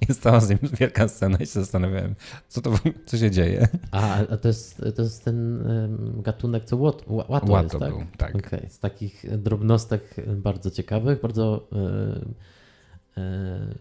[0.10, 2.16] jest cała z nim wielka scena i się zastanawiałem,
[2.48, 2.74] co to
[3.06, 3.68] co się dzieje.
[3.92, 5.64] A, a to, jest, to jest ten
[6.24, 7.90] gatunek, co łat, łato, łato jest, tak?
[7.90, 8.36] był, tak.
[8.36, 8.70] Okay.
[8.70, 11.68] Z takich drobnostek bardzo ciekawych, bardzo
[13.18, 13.76] e, e,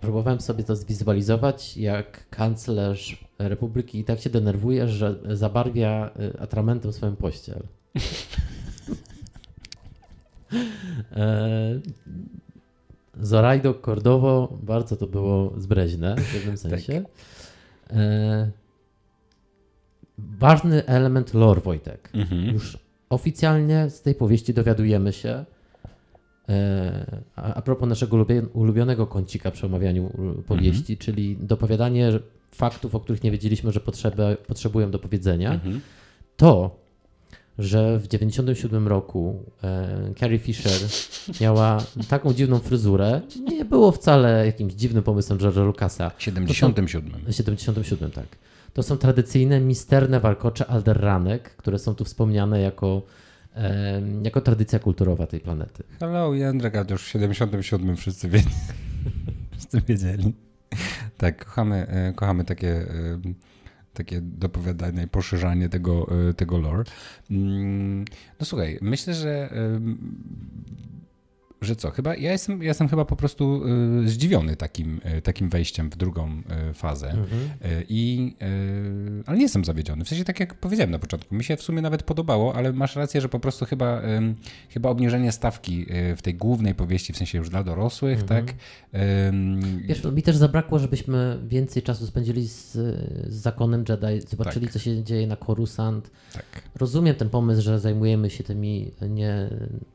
[0.00, 6.92] próbowałem sobie to zwizualizować, jak kanclerz Republiki i tak się denerwuje, że zabarwia e, atramentem
[6.92, 7.62] swoją pościel.
[13.20, 16.70] Zorajdo, Cordovo, bardzo to było zbreźne w pewnym tak.
[16.70, 17.02] sensie.
[17.02, 17.96] Tak.
[17.96, 18.50] E,
[20.18, 22.10] ważny element lore, Wojtek.
[22.14, 22.44] Mhm.
[22.52, 22.78] Już
[23.10, 25.44] oficjalnie z tej powieści dowiadujemy się,
[26.48, 30.10] e, a, a propos naszego ulubionego kącika przy omawianiu
[30.46, 30.98] powieści, mhm.
[30.98, 32.10] czyli dopowiadanie
[32.52, 35.80] faktów, o których nie wiedzieliśmy, że potrzeby, potrzebują do powiedzenia, mhm.
[36.36, 36.79] to
[37.58, 40.72] że w 97 roku e, Carrie Fisher
[41.40, 43.20] miała taką dziwną fryzurę.
[43.48, 46.10] Nie było wcale jakimś dziwnym pomysłem George'a Lucasa.
[46.10, 46.86] W 77.
[47.26, 48.26] W 77, tak.
[48.72, 53.02] To są tradycyjne, misterne warkocze alderranek, które są tu wspomniane jako,
[53.56, 55.84] e, jako tradycja kulturowa tej planety.
[56.00, 58.54] Hello, Jędrek, a już w 77 wszyscy wiedzieli.
[59.52, 60.32] wszyscy wiedzieli.
[61.16, 63.20] Tak, kochamy, e, kochamy takie, e,
[63.94, 66.84] takie dopowiadanie i poszerzanie tego, e, tego lore.
[67.30, 68.04] Mm,
[68.40, 69.50] no słuchaj, myślę, że
[71.60, 73.62] że co, chyba ja jestem, ja jestem chyba po prostu
[74.04, 77.10] y, zdziwiony takim, y, takim wejściem w drugą y, fazę.
[77.10, 77.50] Mhm.
[77.88, 78.34] I,
[79.26, 80.04] ale nie jestem zawiedziony.
[80.04, 82.96] W sensie tak jak powiedziałem na początku, mi się w sumie nawet podobało, ale masz
[82.96, 84.02] rację, że po prostu chyba,
[84.68, 85.86] chyba obniżenie stawki
[86.16, 88.46] w tej głównej powieści, w sensie już dla dorosłych, mhm.
[88.46, 88.54] tak?
[89.86, 94.72] Wiesz, no, mi też zabrakło, żebyśmy więcej czasu spędzili z, z zakonem Jedi, zobaczyli tak.
[94.72, 96.10] co się dzieje na Coruscant.
[96.32, 96.44] Tak.
[96.74, 99.50] Rozumiem ten pomysł, że zajmujemy się tymi nie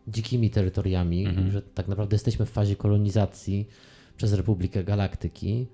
[0.07, 3.67] dzikimi terytoriami, mhm że tak naprawdę jesteśmy w fazie kolonizacji
[4.17, 5.67] przez Republikę Galaktyki.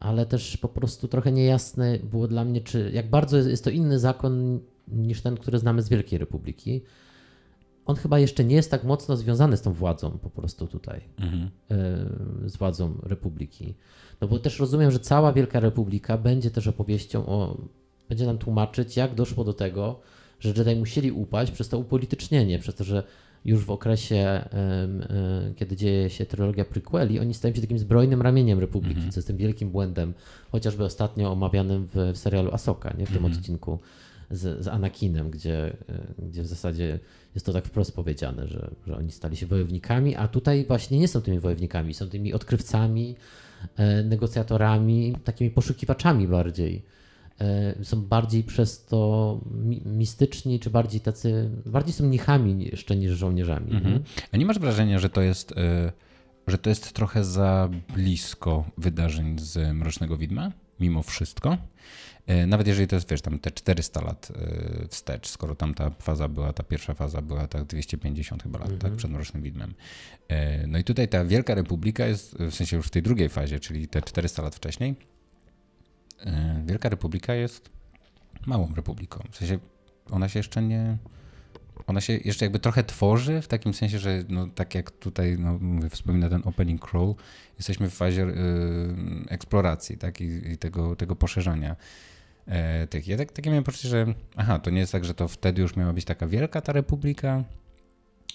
[0.00, 3.98] Ale też po prostu trochę niejasne było dla mnie, czy jak bardzo jest to inny
[3.98, 6.82] zakon niż ten, który znamy z Wielkiej Republiki.
[7.86, 11.50] On chyba jeszcze nie jest tak mocno związany z tą władzą po prostu tutaj, mhm.
[12.46, 13.74] z władzą Republiki.
[14.20, 17.56] No bo też rozumiem, że cała Wielka Republika będzie też opowieścią o,
[18.08, 20.00] będzie nam tłumaczyć, jak doszło do tego,
[20.40, 23.02] że Jedi musieli upaść przez to upolitycznienie, przez to, że
[23.46, 24.48] już w okresie, e,
[25.56, 29.12] kiedy dzieje się trylogia prequeli, oni stają się takim zbrojnym ramieniem Republiki, mm -hmm.
[29.12, 30.14] co jest tym wielkim błędem,
[30.52, 33.06] chociażby ostatnio omawianym w, w serialu Asoka, nie?
[33.06, 33.36] w tym mm -hmm.
[33.36, 33.78] odcinku
[34.30, 36.98] z, z Anakinem, gdzie, e, gdzie w zasadzie
[37.34, 41.08] jest to tak wprost powiedziane, że, że oni stali się wojownikami, a tutaj właśnie nie
[41.08, 43.16] są tymi wojownikami, są tymi odkrywcami,
[43.76, 46.82] e, negocjatorami, takimi poszukiwaczami bardziej
[47.82, 49.40] są bardziej przez to
[49.84, 53.72] mistyczni, czy bardziej tacy, bardziej są mnichami jeszcze niż żołnierzami.
[53.72, 54.02] Mhm.
[54.32, 55.92] A nie masz wrażenia, że to jest, e,
[56.46, 61.56] że to jest trochę za blisko wydarzeń z Mrocznego Widma, mimo wszystko?
[62.26, 64.32] E, nawet jeżeli to jest, wiesz, tam te 400 lat
[64.88, 68.74] wstecz, skoro tam ta faza była, ta pierwsza faza była tak 250 chyba lat, tak,
[68.74, 68.92] mhm.
[68.92, 69.74] tak, przed Mrocznym Widmem.
[70.66, 73.88] No i tutaj ta Wielka Republika jest, w sensie już w tej drugiej fazie, czyli
[73.88, 75.15] te 400 lat wcześniej, E,
[76.66, 77.70] Wielka Republika jest
[78.46, 79.20] małą republiką.
[79.30, 79.58] W sensie
[80.10, 80.96] ona się jeszcze nie.
[81.86, 85.58] Ona się jeszcze jakby trochę tworzy, w takim sensie, że no, tak jak tutaj no,
[85.58, 87.12] mówię, wspomina ten opening crawl,
[87.58, 88.34] jesteśmy w fazie y,
[89.28, 90.20] eksploracji tak?
[90.20, 91.76] I, i, tego, tego poszerzania
[92.82, 93.08] y, tych.
[93.08, 94.06] Ja tak, takie miałem poczucie, że
[94.36, 97.44] aha, to nie jest tak, że to wtedy już miała być taka wielka ta republika,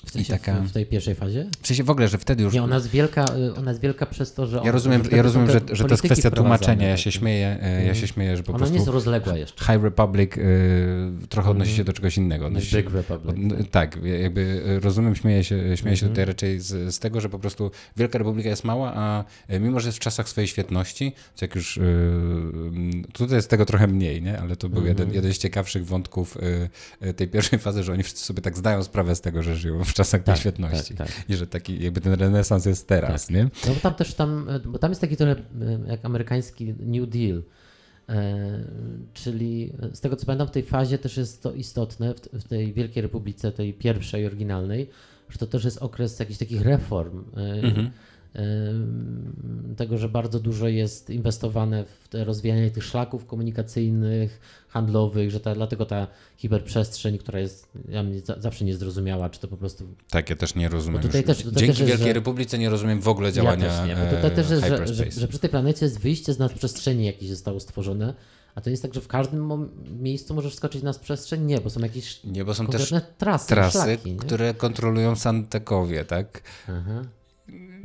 [0.05, 0.53] w, sensie taka...
[0.61, 1.49] w tej pierwszej fazie?
[1.61, 2.53] W sensie w ogóle, że wtedy już...
[2.53, 4.61] Nie, ona jest wielka, y, ona jest wielka przez to, że...
[4.65, 6.87] Ja rozumiem, ja rozumiem że, że to jest kwestia tłumaczenia.
[6.87, 7.87] Ja się śmieję, mm.
[7.87, 8.73] ja się śmieję, że po ona prostu...
[8.73, 9.65] Ona nie jest rozległa jeszcze.
[9.65, 11.85] High Republic y, trochę odnosi się mhm.
[11.85, 12.45] do czegoś innego.
[12.45, 13.35] Odnosi Big Republic.
[13.71, 16.15] Tak, jakby y, rozumiem, śmieję się, śmieję się mm.
[16.15, 19.23] tutaj raczej z, z, tego, że po prostu Wielka Republika jest mała, a
[19.53, 21.79] y, mimo, że jest w czasach swojej świetności, co jak już...
[23.13, 24.39] tutaj jest tego trochę mniej, nie?
[24.39, 24.87] Ale to był mm.
[24.87, 25.15] jeden, mhm.
[25.15, 26.37] jeden z ciekawszych wątków
[27.15, 29.93] tej pierwszej fazy, że oni wszyscy sobie tak zdają sprawę z tego, że żyją w
[29.93, 30.37] czasach tak.
[30.37, 31.29] świetności tak, tak.
[31.29, 33.35] I że taki jakby ten renesans jest teraz, tak.
[33.35, 33.43] nie?
[33.43, 35.41] No bo tam też tam, bo tam jest taki trochę e,
[35.87, 37.43] jak amerykański New Deal,
[38.09, 38.63] e,
[39.13, 42.73] czyli z tego co pamiętam w tej fazie też jest to istotne, w, w tej
[42.73, 44.89] Wielkiej Republice, tej pierwszej, oryginalnej,
[45.29, 47.23] że to też jest okres jakichś takich reform.
[47.37, 47.91] E, mhm
[49.77, 55.85] tego, że bardzo dużo jest inwestowane w rozwijanie tych szlaków komunikacyjnych, handlowych, że ta, dlatego
[55.85, 56.07] ta
[56.37, 59.87] hiperprzestrzeń, która jest ja mnie zawsze niezrozumiała, czy to po prostu...
[60.09, 61.01] Tak, ja też nie rozumiem.
[61.01, 62.13] Tutaj też, tutaj Dzięki też Wielkiej że...
[62.13, 65.11] Republice nie rozumiem w ogóle działania ja też nie, bo tutaj też jest, że, że,
[65.11, 68.13] że, przy tej planecie jest wyjście z nadprzestrzeni, jakieś zostało stworzone,
[68.55, 69.69] a to jest tak, że w każdym
[69.99, 71.45] miejscu możesz skoczyć na przestrzeń?
[71.45, 76.41] Nie, bo są jakieś nie, bo są też trasy, trasy szlaki, które kontrolują Santekowie, tak?
[76.67, 77.03] Aha.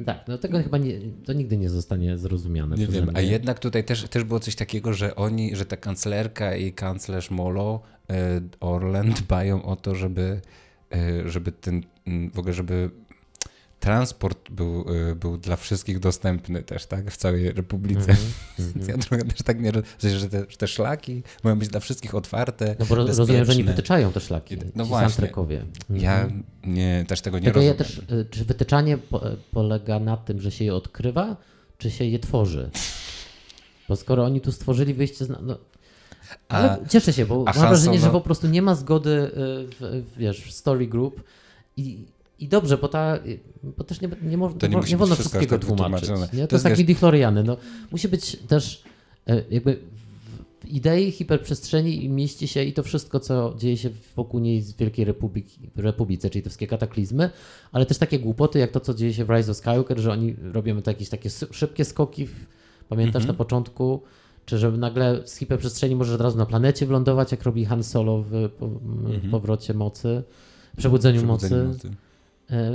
[0.06, 2.76] Tak, no tego chyba nie, to nigdy nie zostanie zrozumiane.
[2.76, 6.56] Nie wiem, a jednak tutaj też, też było coś takiego, że oni, że ta kanclerka
[6.56, 10.40] i kanclerz Molo e, Orlen dbają o to, żeby,
[10.92, 11.82] e, żeby ten,
[12.34, 12.90] w ogóle, żeby
[13.86, 18.16] transport był, y, był dla wszystkich dostępny też, tak, w całej Republice.
[18.58, 18.88] Mm -hmm.
[18.88, 22.14] ja trochę też tak nie rozumiem, że te, że te szlaki mają być dla wszystkich
[22.14, 25.28] otwarte, No bo rozumiem, że nie wytyczają te szlaki, no właśnie.
[25.90, 26.42] Ja mhm.
[26.64, 27.78] nie, też tego nie Tylko rozumiem.
[27.78, 29.22] Ja też, y, czy wytyczanie po,
[29.52, 31.36] polega na tym, że się je odkrywa,
[31.78, 32.70] czy się je tworzy?
[33.88, 35.28] Bo skoro oni tu stworzyli wyjście z...
[35.28, 35.58] No,
[36.48, 40.04] ale a, cieszę się, bo mam wrażenie, że po prostu nie ma zgody y, w,
[40.14, 41.22] w, wiesz, w Story Group
[41.76, 43.18] i i dobrze, bo, ta,
[43.62, 46.08] bo też nie, nie, mo, nie, nie wolno wszystkiego tłumaczyć.
[46.32, 46.42] Nie?
[46.42, 47.44] To, to jest taki Dichloriany.
[47.44, 47.56] No,
[47.90, 48.82] musi być też
[49.26, 49.78] e, jakby
[50.60, 55.04] w idei hiperprzestrzeni mieści się i to wszystko, co dzieje się wokół niej z Wielkiej
[55.04, 57.30] Republiki, Republice, czyli te wszystkie kataklizmy,
[57.72, 60.36] ale też takie głupoty, jak to, co dzieje się w Rise of Skywalker, że oni
[60.52, 62.46] robią to jakieś takie szybkie skoki, w,
[62.88, 63.34] pamiętasz mm -hmm.
[63.34, 64.02] na początku,
[64.46, 68.22] czy żeby nagle z hiperprzestrzeni możesz od razu na planecie wlądować, jak robi Han Solo
[68.22, 69.30] w, po, w mhm.
[69.30, 70.22] powrocie mocy,
[70.76, 71.86] przebudzeniu, przebudzeniu mocy.
[71.88, 72.05] mocy.
[72.50, 72.72] E,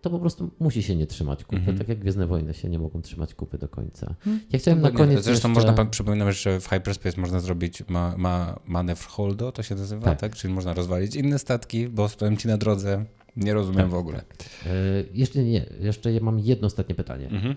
[0.00, 1.78] to po prostu musi się nie trzymać kupy, Mhm.
[1.78, 4.14] tak jak Gwiezdne Wojny się nie mogą trzymać kupy do końca.
[4.50, 5.14] Ja chciałem na Dokładnie.
[5.14, 5.66] koniec Zresztą jeszcze...
[5.68, 10.20] można, przypominam, że w Hyperspace można zrobić ma, ma, manewr holdo, to się nazywa, tak.
[10.20, 10.36] Tak.
[10.36, 13.04] Czyli można rozwalić inne statki, bo stoją ci na drodze.
[13.36, 14.18] Nie rozumiem Tak, w ogóle.
[14.18, 14.70] E,
[15.12, 17.54] jeszcze nie, jeszcze ja mam jedno ostatnie pytanie, Mhm.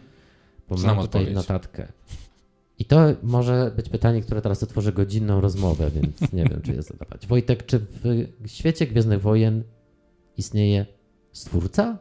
[0.70, 1.36] bo Znam mam tutaj odpowiedź.
[1.36, 1.88] notatkę.
[2.80, 6.82] I to może być pytanie, które teraz otworzy godzinną rozmowę, więc nie wiem, czy je
[6.82, 7.28] zadawać.
[7.28, 9.64] Wojtek, czy w świecie Gwiezdnych Wojen
[10.38, 10.86] istnieje
[11.38, 11.98] stwórca?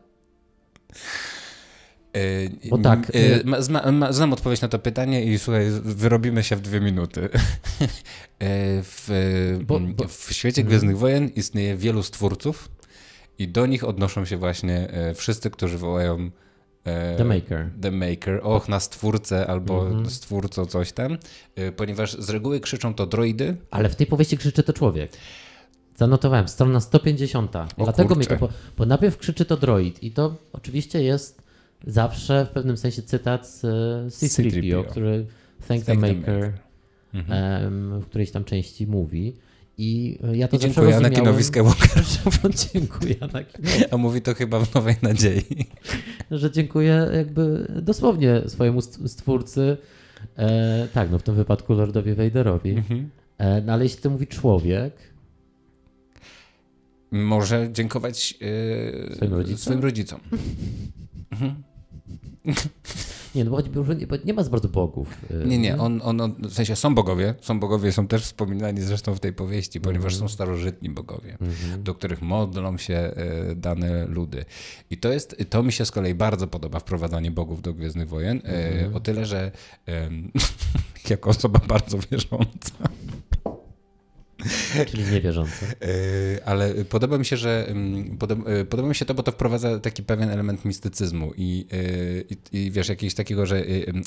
[2.15, 6.57] Yy, Bo tak, yy, ma, zna, znam odpowiedź na to pytanie i słuchaj, wyrobimy się
[6.57, 7.29] w dwie minuty.
[8.83, 9.09] W,
[9.67, 10.69] Bo- bo- w świecie Mhm.
[10.69, 12.69] Gwiezdnych Wojen istnieje wielu stwórców
[13.39, 16.31] i do nich odnoszą się właśnie e, wszyscy, którzy wołają
[16.85, 17.71] e, The Maker.
[17.83, 20.11] The Maker, och na stwórcę albo Mhm.
[20.11, 21.19] stwórco coś tam,
[21.57, 25.13] e, ponieważ z reguły krzyczą to droidy, Ale w tej powieści krzyczy to człowiek.
[25.97, 27.53] Zanotowałem, strona 150.
[27.79, 31.43] Dlatego mi to, bo, bo najpierw krzyczy to droid i to oczywiście jest
[31.87, 34.85] zawsze w pewnym sensie cytat z e, C-3PO, C-3PO.
[34.85, 35.27] który
[35.69, 36.53] Thank, the the Maker.
[37.15, 37.65] Mhm.
[37.65, 39.35] em, w którejś tam części mówi.
[39.79, 44.61] I e, ja to I dziękuję Anakinowi Skywalker, że dziękuję Anakinowi, a mówi to chyba
[44.61, 45.67] w Nowej Nadziei.
[46.31, 49.77] że dziękuję jakby dosłownie swojemu st- stwórcy,
[50.37, 52.71] e, tak, no w tym wypadku Lordowi Vaderowi.
[52.71, 53.11] Mhm.
[53.39, 54.93] E, no ale jeśli to mówi człowiek,
[57.11, 58.35] Może dziękować
[59.11, 59.59] e, Swoim rodzicom?
[59.59, 60.21] Swoim rodzicom.
[63.35, 65.09] nie, no bo, chodzi- bo nie, ma za bardzo bogów.
[65.31, 68.81] e, Nie, nie, on, on, on, w sensie są bogowie, są bogowie, są też wspominani
[68.81, 70.29] zresztą w tej powieści, ponieważ Mhm.
[70.29, 71.83] są starożytni bogowie, Mhm.
[71.83, 74.45] do których modlą się e, dane ludy.
[74.91, 78.37] I to jest, to mi się z kolei bardzo podoba, wprowadzanie bogów do Gwiezdnych Wojen,
[78.45, 78.95] e, Mhm.
[78.95, 79.51] o tyle, że
[81.11, 82.73] jako osoba bardzo wierząca,
[84.91, 85.67] Czyli niewierzący.
[85.67, 89.33] E, Ale podoba mi się, że mm, podoba, e, podoba mi się to, bo to
[89.33, 93.65] wprowadza taki pewien element mistycyzmu i, e, i, i wiesz, jakiegoś takiego, że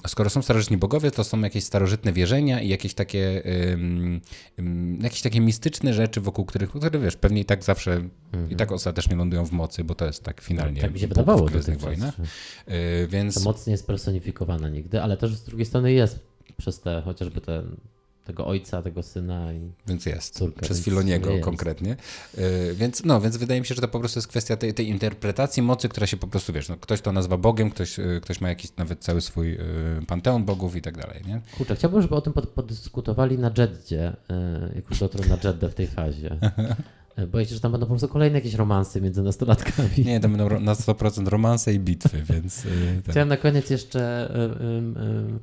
[0.08, 3.44] skoro są starożytni bogowie, to są jakieś starożytne wierzenia i jakieś takie
[5.02, 8.10] jakieś takie mistyczne rzeczy, wokół których, które wiesz, pewnie i tak zawsze
[8.50, 11.48] i tak ostatecznie lądują w mocy, bo to jest tak finalnie tak mi się wydawało
[11.48, 12.16] w Gwiezdnych Wojnach.
[13.10, 16.20] Więc Ta moc nie jest personifikowana nigdy, ale też z drugiej strony jest
[16.58, 17.76] przez te, chociażby ten,
[18.30, 20.38] tego ojca, tego syna i Więc jest.
[20.38, 21.44] Córka, Przez więc Filoniego jest.
[21.44, 21.98] konkretnie.
[22.38, 22.44] Yy,
[22.76, 25.64] więc, no, więc wydaje mi się, że to po prostu jest kwestia tej, tej interpretacji
[25.64, 28.50] mocy, która się po prostu, wiesz, no, ktoś to nazwa Bogiem, ktoś, yy, ktoś ma
[28.50, 29.60] jakiś nawet cały swój yy,
[30.08, 31.42] panteon bogów i tak dalej, nie?
[31.58, 35.70] Kurczę, chciałbym, żeby o tym pod, podyskutowali na Jeddzie, e, jak już dotrą na Jeddę
[35.70, 36.38] w tej fazie.
[37.16, 39.90] E, Boję się, że tam będą po prostu kolejne jakieś romanse między nastolatkami.
[40.06, 42.64] Nie, to będą na 100% romanse i bitwy, więc...
[42.64, 42.72] Yy,
[43.06, 43.12] tak.
[43.12, 44.02] Chciałem na koniec jeszcze
[44.36, 45.40] e,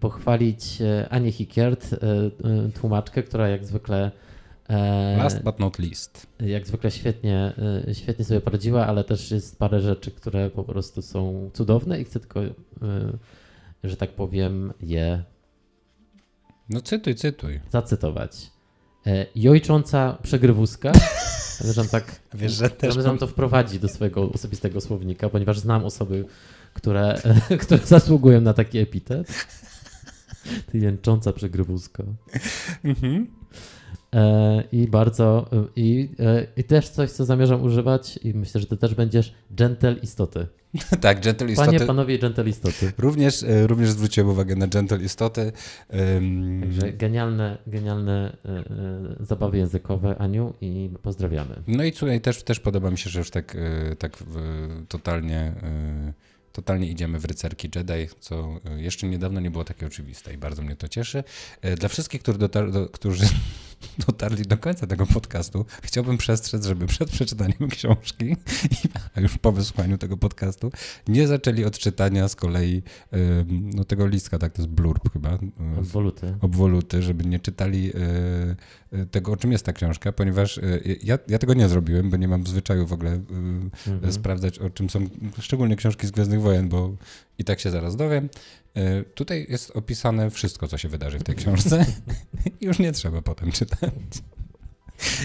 [0.00, 4.10] pochwalić e, Anię Hikiert, e, e, tłumaczkę, która jak zwykle
[5.18, 6.26] Last but not least.
[6.40, 7.52] jak zwykle świetnie,
[7.92, 12.20] świetnie sobie poradziła, ale też jest parę rzeczy, które po prostu są cudowne i chcę
[12.20, 12.40] tylko,
[13.84, 15.22] że tak powiem, je
[16.70, 17.60] No cytuj, cytuj.
[17.70, 18.50] zacytować.
[19.34, 20.92] Jojcząca przegrywuska.
[21.58, 26.24] Zamierzam tak, Wiesz, że też zamierzam to wprowadzić do swojego osobistego słownika, ponieważ znam osoby,
[26.78, 27.20] które,
[27.62, 29.46] które zasługują na taki epitet.
[30.72, 32.04] Ty jęcząca przegrywuska.
[32.84, 33.26] Mhm.
[34.14, 38.66] E, I bardzo, e, i, e, i też coś, co zamierzam używać i myślę, że
[38.66, 40.46] ty też będziesz gentle istoty.
[41.00, 41.86] tak, gentle Panie, istoty.
[41.86, 42.92] panowie gentle istoty.
[42.98, 45.52] Również, yy, również zwróciłem uwagę na gentle istoty.
[46.16, 48.64] Ym, Także genialne, genialne e, e,
[49.20, 51.62] zabawy językowe, Aniu, i pozdrawiamy.
[51.66, 53.56] No i tutaj też, też podoba mi się, że już tak,
[53.98, 54.16] tak
[54.88, 55.52] totalnie,
[56.58, 60.62] totalnie idziemy w rycerki Jedi, co y, jeszcze niedawno nie było takie oczywiste i bardzo
[60.62, 61.24] mnie to cieszy.
[61.64, 63.24] Y, Dla wszystkich, którzy, dotar, do, którzy
[64.06, 68.36] dotarli do końca tego podcastu, chciałbym przestrzec, żeby przed przeczytaniem książki,
[69.14, 70.70] a już po wysłuchaniu tego podcastu,
[71.08, 72.82] nie zaczęli od czytania z kolei
[73.48, 75.38] no, tego listka, tak, to jest blurb chyba,
[75.78, 76.34] Obwoluty.
[76.40, 77.90] obwoluty, żeby nie czytali
[78.92, 80.62] e, e, tego, o czym jest ta książka, ponieważ e,
[81.02, 83.20] ja, ja tego nie zrobiłem, bo nie mam zwyczaju w ogóle
[83.86, 84.12] Mhm.
[84.12, 85.00] sprawdzać, o czym są
[85.40, 86.92] szczególnie książki z Gwiezdnych Wojen, bo
[87.38, 88.28] i tak się zaraz dowiem.
[88.74, 91.86] E, Tutaj jest opisane wszystko, co się wydarzy w tej książce
[92.60, 93.92] już nie trzeba potem czytać.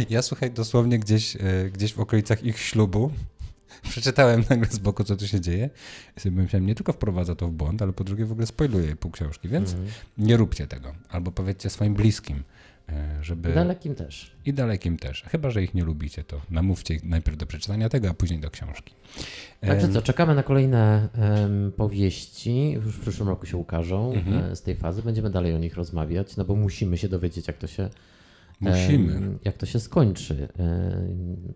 [0.09, 1.39] Ja słuchaj, dosłownie gdzieś, e,
[1.73, 3.11] gdzieś w okolicach ich ślubu
[3.89, 5.69] przeczytałem nagle z boku, co tu się dzieje.
[6.17, 8.95] I sobie myślałem, nie tylko wprowadza to w błąd, ale po drugie w ogóle spoiluje
[8.95, 9.89] pół książki, więc Mhm.
[10.17, 10.93] nie róbcie tego.
[11.09, 12.43] Albo powiedzcie swoim bliskim,
[13.21, 13.53] żeby...
[13.53, 14.35] Dalekim też.
[14.45, 15.23] I dalekim też.
[15.23, 18.49] Chyba, że ich nie lubicie, to namówcie ich najpierw do przeczytania tego, a później do
[18.49, 18.93] książki.
[19.61, 24.51] Także co, czekamy na kolejne em, powieści, już w przyszłym roku się ukażą Mhm.
[24.51, 27.57] e, z tej fazy, będziemy dalej o nich rozmawiać, no bo musimy się dowiedzieć, jak
[27.57, 27.89] to się
[28.59, 29.21] Musimy.
[29.45, 30.47] Jak to się skończy?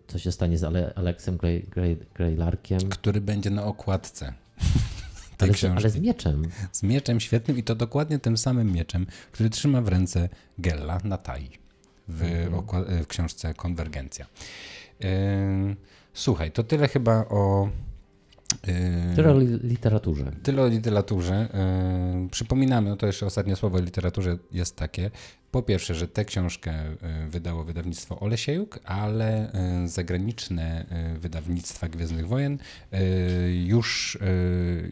[0.06, 0.64] Co się stanie z
[0.96, 2.78] Aleksem Grey, Grey, Greylarkiem?
[2.78, 4.32] Który będzie na okładce.
[5.38, 6.48] Ale z, ale, z mieczem.
[6.72, 10.28] Z mieczem świetnym i to dokładnie tym samym mieczem, który trzyma w ręce
[10.58, 11.50] Gella na tai
[12.08, 13.04] w, mhm.
[13.04, 14.26] w książce Konwergencja.
[16.14, 17.68] Słuchaj, to tyle chyba o
[18.66, 20.32] Yy, tyle o literaturze.
[20.42, 21.48] Tyle o literaturze.
[22.22, 25.10] Yy, przypominamy, no to jeszcze ostatnie słowo o literaturze jest takie.
[25.50, 26.84] Po pierwsze, że tę książkę
[27.22, 29.52] yy, wydało wydawnictwo Olesiejuk, ale
[29.86, 30.86] zagraniczne
[31.18, 32.58] wydawnictwa Gwiezdnych Wojen
[33.64, 34.18] już,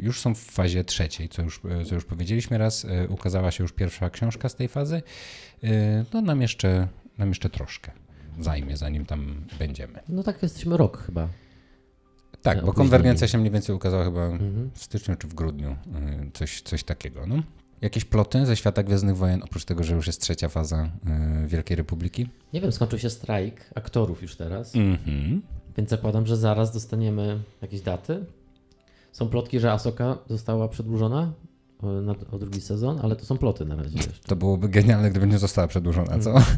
[0.00, 2.86] już są w fazie trzeciej, co już, co już powiedzieliśmy raz.
[3.08, 5.02] Ukazała się już pierwsza książka z tej fazy.
[6.14, 6.88] No nam jeszcze,
[7.18, 7.92] nam jeszcze troszkę
[8.40, 10.00] zajmie, zanim tam będziemy.
[10.08, 11.28] No tak, jesteśmy rok chyba
[12.42, 14.28] tak, bo konwergencja się mniej więcej ukazała chyba
[14.74, 17.26] w styczniu czy w grudniu, y, coś, coś takiego.
[17.26, 17.42] No.
[17.80, 20.90] Jakieś ploty ze świata Gwiezdnych Wojen, oprócz tego, że już jest trzecia faza
[21.44, 22.28] y, Wielkiej Republiki?
[22.52, 25.42] Nie wiem, skończył się strajk aktorów już teraz, mhm.
[25.76, 28.24] więc zakładam, że zaraz dostaniemy jakieś daty.
[29.12, 31.32] Są plotki, że Asoka została przedłużona
[31.82, 34.28] na, o drugi sezon, ale to są ploty na razie jeszcze.
[34.28, 36.30] To byłoby genialne, gdyby nie została przedłużona, co?
[36.30, 36.56] Mhm.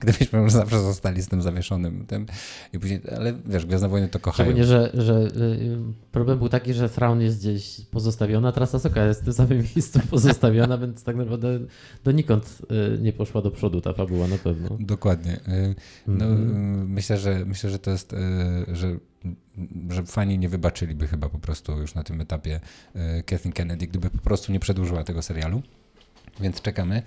[0.00, 2.26] Gdybyśmy już zawsze zostali z tym zawieszonym tym
[2.72, 4.46] i później, ale wiesz, Gwiezdne Wojny to kochają.
[4.46, 5.78] Szczególnie, że, że y,
[6.12, 9.58] problem był taki, że Thrawn jest gdzieś pozostawiona, a teraz Asoka jest w tym samym
[9.76, 11.58] miejscu pozostawiona, więc tak naprawdę
[12.04, 12.58] donikąd
[12.94, 14.68] y, nie poszła do przodu ta fabuła na pewno.
[14.80, 15.36] Dokładnie.
[15.36, 15.74] Y,
[16.06, 16.86] no, mm-hmm.
[16.86, 18.14] myślę, że myślę, że to jest,
[18.72, 18.96] że
[19.90, 22.60] że fani nie wybaczyliby chyba po prostu już na tym etapie
[23.26, 25.62] Kathleen Kennedy, gdyby po prostu nie przedłużyła tego serialu.
[26.40, 27.02] Więc czekamy.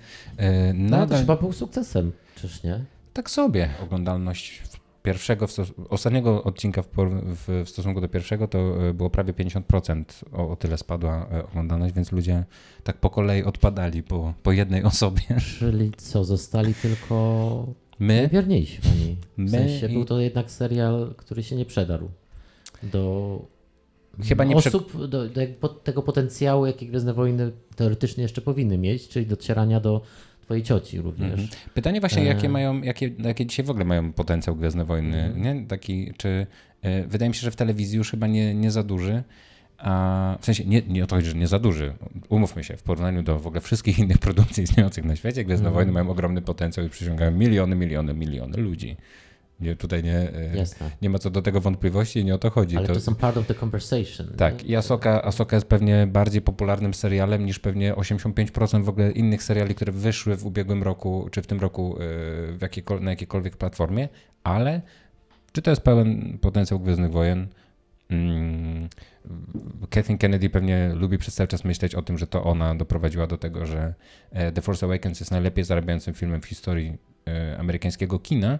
[0.74, 1.00] Nadal...
[1.00, 2.12] No, to chyba był sukcesem.
[2.34, 2.84] Czyż nie?
[3.12, 3.70] Tak sobie.
[3.82, 4.62] Oglądalność
[5.02, 5.46] pierwszego,
[5.88, 10.04] ostatniego odcinka w, w, w, stosunku do pierwszego to e, było prawie 50%.
[10.32, 12.44] O, o, tyle spadła e, oglądalność, więc ludzie
[12.84, 15.22] tak po kolei odpadali po, po jednej osobie.
[15.58, 17.66] Czyli co, zostali tylko
[17.98, 18.28] my?
[18.32, 19.16] Wierniejsi oni.
[19.16, 19.92] W my sensie i...
[19.92, 22.10] był to jednak serial, który się nie przedarł
[22.82, 23.54] do
[24.28, 25.08] Chyba nie osób, prze...
[25.08, 30.00] do, do, tego potencjału, jaki Gwiezdne Wojny teoretycznie jeszcze powinny mieć, czyli docierania do
[30.44, 31.40] twojej cioci również.
[31.40, 31.48] Mhm.
[31.74, 32.24] Pytanie właśnie, e...
[32.24, 35.42] jakie mają, jakie, jakie dzisiaj w ogóle mają potencjał Gwiezdne Wojny, mhm.
[35.42, 35.66] nie?
[35.66, 36.46] Taki, czy
[36.82, 39.22] e, wydaje mi się, że w telewizji już chyba nie, nie za duży,
[39.78, 41.94] a w sensie nie, nie o to chodzi, że nie za duży.
[42.28, 45.74] Umówmy się, w porównaniu do w ogóle wszystkich innych produkcji istniejących na świecie, Gwiezdne mhm.
[45.74, 48.96] Wojny mają ogromny potencjał i przyciągają miliony, miliony, miliony ludzi.
[49.64, 50.66] Nie, tutaj nie, e,
[51.02, 52.76] nie ma co do tego wątpliwości i nie o to chodzi.
[52.76, 54.26] Ale to, to są part of the conversation.
[54.36, 59.42] Tak, i Asoka, Asoka jest pewnie bardziej popularnym serialem niż pewnie 85% w ogóle innych
[59.42, 61.98] seriali, które wyszły w ubiegłym roku, czy w tym roku e,
[62.52, 64.08] w jakiejkol- na jakiejkolwiek platformie,
[64.44, 64.80] ale
[65.52, 67.46] czy to jest pełen potencjał Gwiezdnych Wojen?
[68.08, 68.88] Hmm,
[69.90, 73.38] Kathleen Kennedy pewnie lubi przez cały czas myśleć o tym, że to ona doprowadziła do
[73.38, 73.94] tego, że
[74.30, 76.98] e, The Force Awakens jest najlepiej zarabiającym filmem w historii
[77.58, 78.58] amerykańskiego kina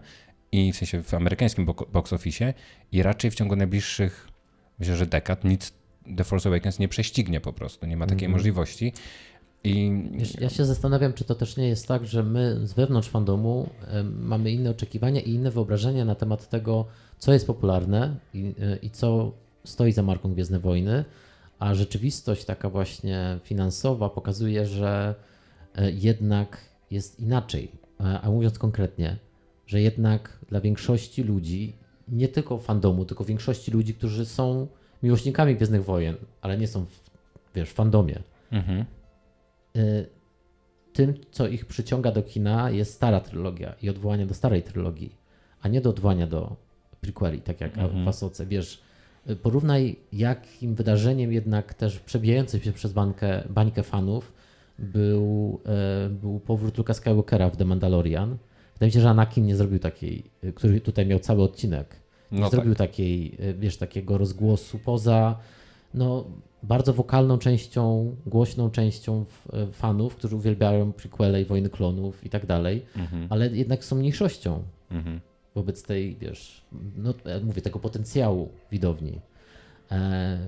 [0.55, 2.55] i w sensie w amerykańskim box office
[2.93, 4.29] i raczej w ciągu najbliższych,
[4.79, 5.73] myślę, że dekad nic
[6.17, 8.93] The Force Awakens nie prześcignie po prostu, nie ma takiej mm możliwości.
[9.65, 9.93] I...
[10.41, 13.71] Ja się zastanawiam, czy to też nie jest tak, że my z wewnątrz fandomu
[14.19, 16.87] mamy inne oczekiwania i inne wyobrażenia na temat tego,
[17.19, 19.33] co jest popularne i, e, i co
[19.65, 21.05] stoi za marką Gwiezdne Wojny,
[21.59, 25.15] a rzeczywistość taka właśnie finansowa pokazuje, że
[25.75, 26.59] e, jednak
[26.91, 27.71] jest inaczej.
[27.99, 29.17] A, a mówiąc konkretnie,
[29.67, 31.73] że jednak dla większości ludzi,
[32.09, 34.67] nie tylko fandomu, tylko większości ludzi, którzy są
[35.03, 37.01] miłośnikami Gwiezdnych Wojen, ale nie są, w,
[37.55, 38.85] wiesz, w fandomie, mhm.
[39.77, 40.07] Y,
[40.93, 45.17] tym, co ich przyciąga do kina, jest stara trylogia i odwołanie do starej trylogii,
[45.63, 46.57] a nie do odwołania do
[47.01, 48.05] prequeli, tak jak mhm.
[48.05, 48.47] w Asoce.
[48.47, 48.83] Wiesz,
[49.31, 54.33] y, porównaj, jakim wydarzeniem jednak też przebijającym się przez bańkę, bańkę fanów
[54.79, 55.61] był,
[56.07, 58.37] y, był powrót Luka Skywalkera w The Mandalorian,
[58.75, 61.97] Wydaje mi się, że Anakin nie zrobił takiej, y, który tutaj miał cały odcinek.
[62.33, 62.89] Nie no zrobił tak.
[62.89, 65.39] takiej, y, wiesz, takiego rozgłosu poza
[65.95, 66.25] no,
[66.63, 69.25] bardzo wokalną częścią, głośną częścią
[69.69, 73.27] y, fanów, którzy uwielbiają prequele i Wojny Klonów i tak dalej, mhm.
[73.31, 75.21] ale jednak są mniejszością mhm.
[75.55, 76.65] wobec tej, wiesz,
[76.97, 77.15] no
[77.45, 79.21] mówię, tego potencjału widowni.
[79.91, 80.39] E,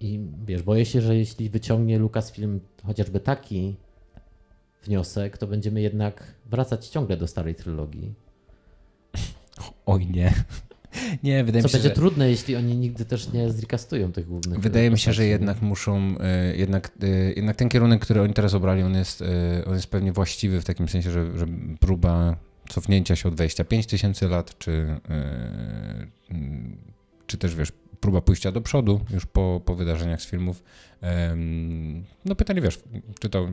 [0.00, 3.74] I wiesz, boję się, że jeśli wyciągnie Lucasfilm chociażby taki
[4.84, 8.14] wniosek, to będziemy jednak wracać ciągle do starej trylogii.
[9.86, 10.34] Oj nie.
[11.22, 11.94] Nie, wydaje Co mi się, będzie że...
[11.94, 14.60] trudne, jeśli oni nigdy też nie zrecastują tych głównych.
[14.60, 18.54] Wydaje mi się, że jednak muszą, e, jednak, e, jednak ten kierunek, który oni teraz
[18.54, 21.46] obrali, on jest, e, on jest pewnie właściwy w takim sensie, że, że
[21.80, 22.36] próba
[22.68, 25.00] cofnięcia się o 25 tysięcy lat, czy,
[27.26, 30.62] czy też wiesz, próba pójścia do przodu już po, po wydarzeniach z filmów.
[32.24, 32.80] No pytanie, wiesz,
[33.20, 33.48] czy to,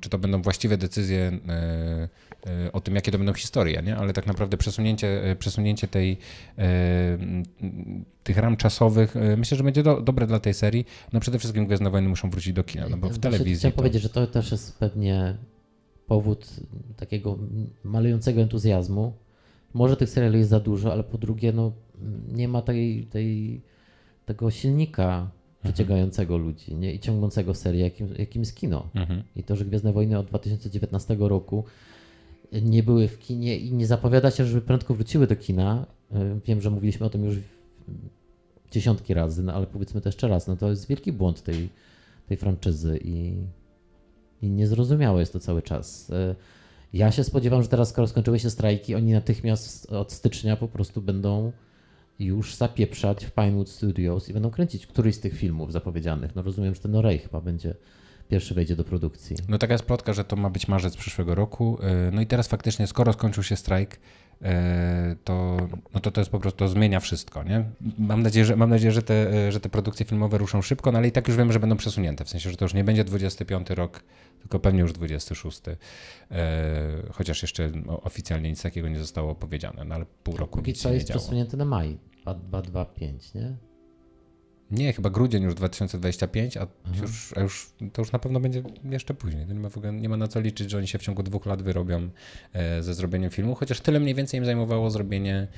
[0.00, 2.08] czy to będą właściwe decyzje e,
[2.46, 3.96] e, o tym, jakie to będą historie, nie?
[3.96, 6.18] ale tak naprawdę przesunięcie, przesunięcie tej,
[8.24, 10.86] tych ram czasowych myślę, że będzie do, dobre dla tej serii.
[11.12, 13.56] No przede wszystkim Gwiezdne Wojny muszą wrócić do kina, no bo w telewizji...
[13.56, 13.76] Chciałem to...
[13.76, 15.36] powiedzieć, że to też jest pewnie
[16.06, 16.46] powód
[16.96, 17.38] takiego
[17.84, 19.12] malującego entuzjazmu.
[19.74, 21.72] Może tych seriali jest za dużo, ale po drugie, no,
[22.32, 23.60] nie ma tej, tej,
[24.26, 25.30] tego silnika mhm.
[25.62, 26.50] przyciągającego mhm.
[26.50, 26.94] ludzi nie?
[26.94, 28.88] i ciągnącego serię, jakim, jakim jest kino.
[28.94, 29.22] Mhm.
[29.36, 31.64] I to, że Gwiezdne Wojny od 2019 roku
[32.52, 35.86] nie były w kinie i nie zapowiada się, żeby prędko wróciły do kina.
[36.12, 37.36] E, wiem, że mówiliśmy o tym już
[38.70, 41.68] dziesiątki razy, no ale powiedzmy to jeszcze raz, no to jest wielki błąd tej,
[42.28, 43.32] tej franczyzy i
[44.42, 46.10] i niezrozumiałe jest to cały czas.
[46.92, 51.02] Ja się spodziewam, że teraz, skoro skończyły się strajki, oni natychmiast od stycznia po prostu
[51.02, 51.52] będą
[52.18, 56.36] już zapieprzać w Pinewood Studios i będą kręcić któryś z tych filmów zapowiedzianych.
[56.36, 57.74] No rozumiem, że ten Norey chyba będzie
[58.28, 59.36] pierwszy wejdzie do produkcji.
[59.48, 61.78] No taka jest plotka, że to ma być marzec przyszłego roku.
[61.82, 64.00] E, no i teraz faktycznie, skoro skończył się strajk,
[65.24, 65.56] to,
[65.94, 67.64] no to to jest po prostu, to zmienia wszystko, nie?
[67.98, 71.08] Mam nadzieję, że, mam nadzieję, że, te, że te produkcje filmowe ruszą szybko, no ale
[71.08, 73.70] i tak już wiemy, że będą przesunięte, w sensie, że to już nie będzie 25
[73.70, 74.02] rok,
[74.40, 75.60] tylko pewnie już 26.
[75.68, 75.76] E,
[77.12, 77.70] chociaż jeszcze
[78.02, 81.56] oficjalnie nic takiego nie zostało powiedziane, no ale pół roku Póki nic co jest przesunięte
[81.56, 83.67] na maj 2025, nie?
[84.70, 87.02] Nie, chyba grudzień już 2025, a mhm.
[87.02, 89.46] już, a już to już na pewno będzie jeszcze później.
[89.46, 91.22] To nie ma, w ogóle, nie ma na co liczyć, że oni się w ciągu
[91.22, 92.08] dwóch lat wyrobią
[92.52, 95.48] e, ze zrobieniem filmu, chociaż tyle mniej więcej im zajmowało zrobienie,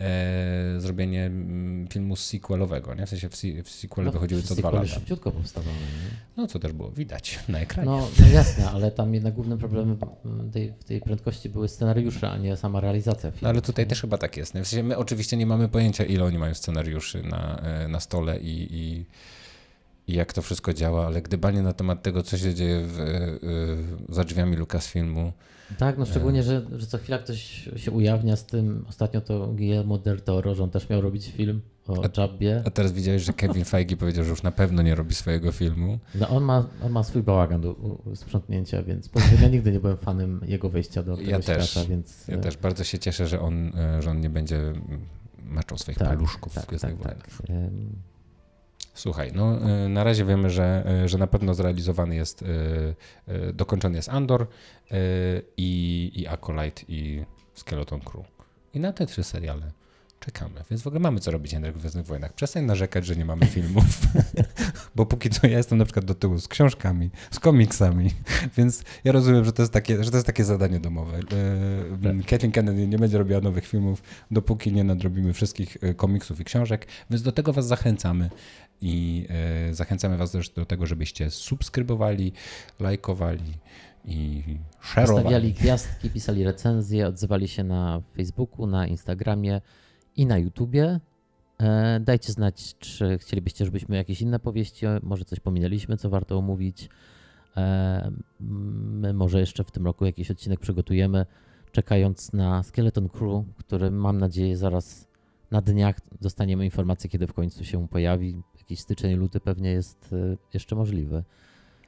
[0.00, 3.06] e, zrobienie mm, filmu sequelowego, nie?
[3.06, 3.34] W sensie w,
[3.64, 4.86] w sequele no, wychodziły co dwa lata.
[4.86, 5.76] szybciutko powstawały.
[5.76, 6.16] Nie?
[6.36, 7.90] No, co też było widać na ekranie.
[7.90, 9.98] No, no jasne, ale tam jednak głównym problemem
[10.52, 13.42] tej, tej prędkości były scenariusze, a nie sama realizacja filmu.
[13.42, 13.88] No, ale tutaj nie?
[13.88, 14.54] też chyba tak jest.
[14.54, 14.64] Nie?
[14.64, 18.38] W sensie my oczywiście nie mamy pojęcia, ile oni mają scenariuszy na, e, na stole
[18.38, 19.04] i, i
[20.10, 24.14] i jak to wszystko działa, ale gdybanie na temat tego, co się dzieje w, w,
[24.14, 25.32] za drzwiami Lucasfilmu.
[25.78, 28.84] Tak, no szczególnie, że, że co chwila ktoś się ujawnia z tym.
[28.88, 32.62] Ostatnio to Guillermo del Toro, że on też miał robić film o Jabbie.
[32.66, 35.98] A teraz widziałeś, że Kevin Feige powiedział, że już na pewno nie robi swojego filmu.
[36.14, 37.76] No on ma, on ma swój bałagan do
[38.14, 39.10] sprzątnięcia, więc
[39.42, 42.28] ja nigdy nie byłem fanem jego wejścia do tego ja świata, też, więc...
[42.28, 44.72] Ja też bardzo się cieszę, że on, e, że on nie będzie
[45.44, 47.30] maczał swoich tak, paluszków tak, w tak, tak.
[49.00, 52.94] Słuchaj, no y, na razie wiemy, że, y, że na pewno zrealizowany jest, y,
[53.52, 54.46] dokończony jest Andor
[55.56, 57.24] i, i Acolyte i
[57.54, 58.26] Skeleton Crew.
[58.74, 59.72] I na te trzy seriale
[60.20, 60.64] czekamy.
[60.70, 62.32] Więc w ogóle mamy co robić Jędrek w Gwiezdnych Wojnach.
[62.32, 63.84] Przestań narzekać, że nie mamy filmów,
[64.96, 68.10] bo póki co ja jestem na przykład do tyłu z książkami, z komiksami,
[68.56, 71.20] więc ja rozumiem, że to jest takie, że to jest takie zadanie domowe.
[71.22, 72.26] Tak.
[72.26, 77.22] Kathleen Kennedy nie będzie robiła nowych filmów, dopóki nie nadrobimy wszystkich komiksów i książek, więc
[77.22, 78.30] do tego was zachęcamy
[78.80, 79.26] i
[79.70, 82.32] e, zachęcamy Was też do tego, żebyście subskrybowali,
[82.80, 83.54] lajkowali
[84.04, 84.42] i
[84.80, 85.20] szerowali.
[85.20, 89.60] Stawiali gwiazdki, pisali recenzje, odzywali się na Facebooku, na Instagramie
[90.16, 91.00] i na YouTubie.
[91.60, 96.88] E, dajcie znać, czy chcielibyście, żebyśmy jakieś inne powieści, może coś pominęliśmy, co warto omówić.
[97.56, 101.26] E, my może jeszcze w tym roku jakiś odcinek przygotujemy,
[101.72, 105.10] czekając na Skeleton Crew, który mam nadzieję zaraz
[105.50, 110.36] na dniach dostaniemy informację, kiedy w końcu się pojawi jakiś styczeń, luty pewnie jest e,
[110.54, 111.24] jeszcze możliwy.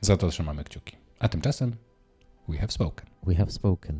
[0.00, 0.96] Za to trzymamy kciuki.
[1.18, 1.76] A tymczasem
[2.48, 3.06] we have spoken.
[3.26, 3.98] We have spoken.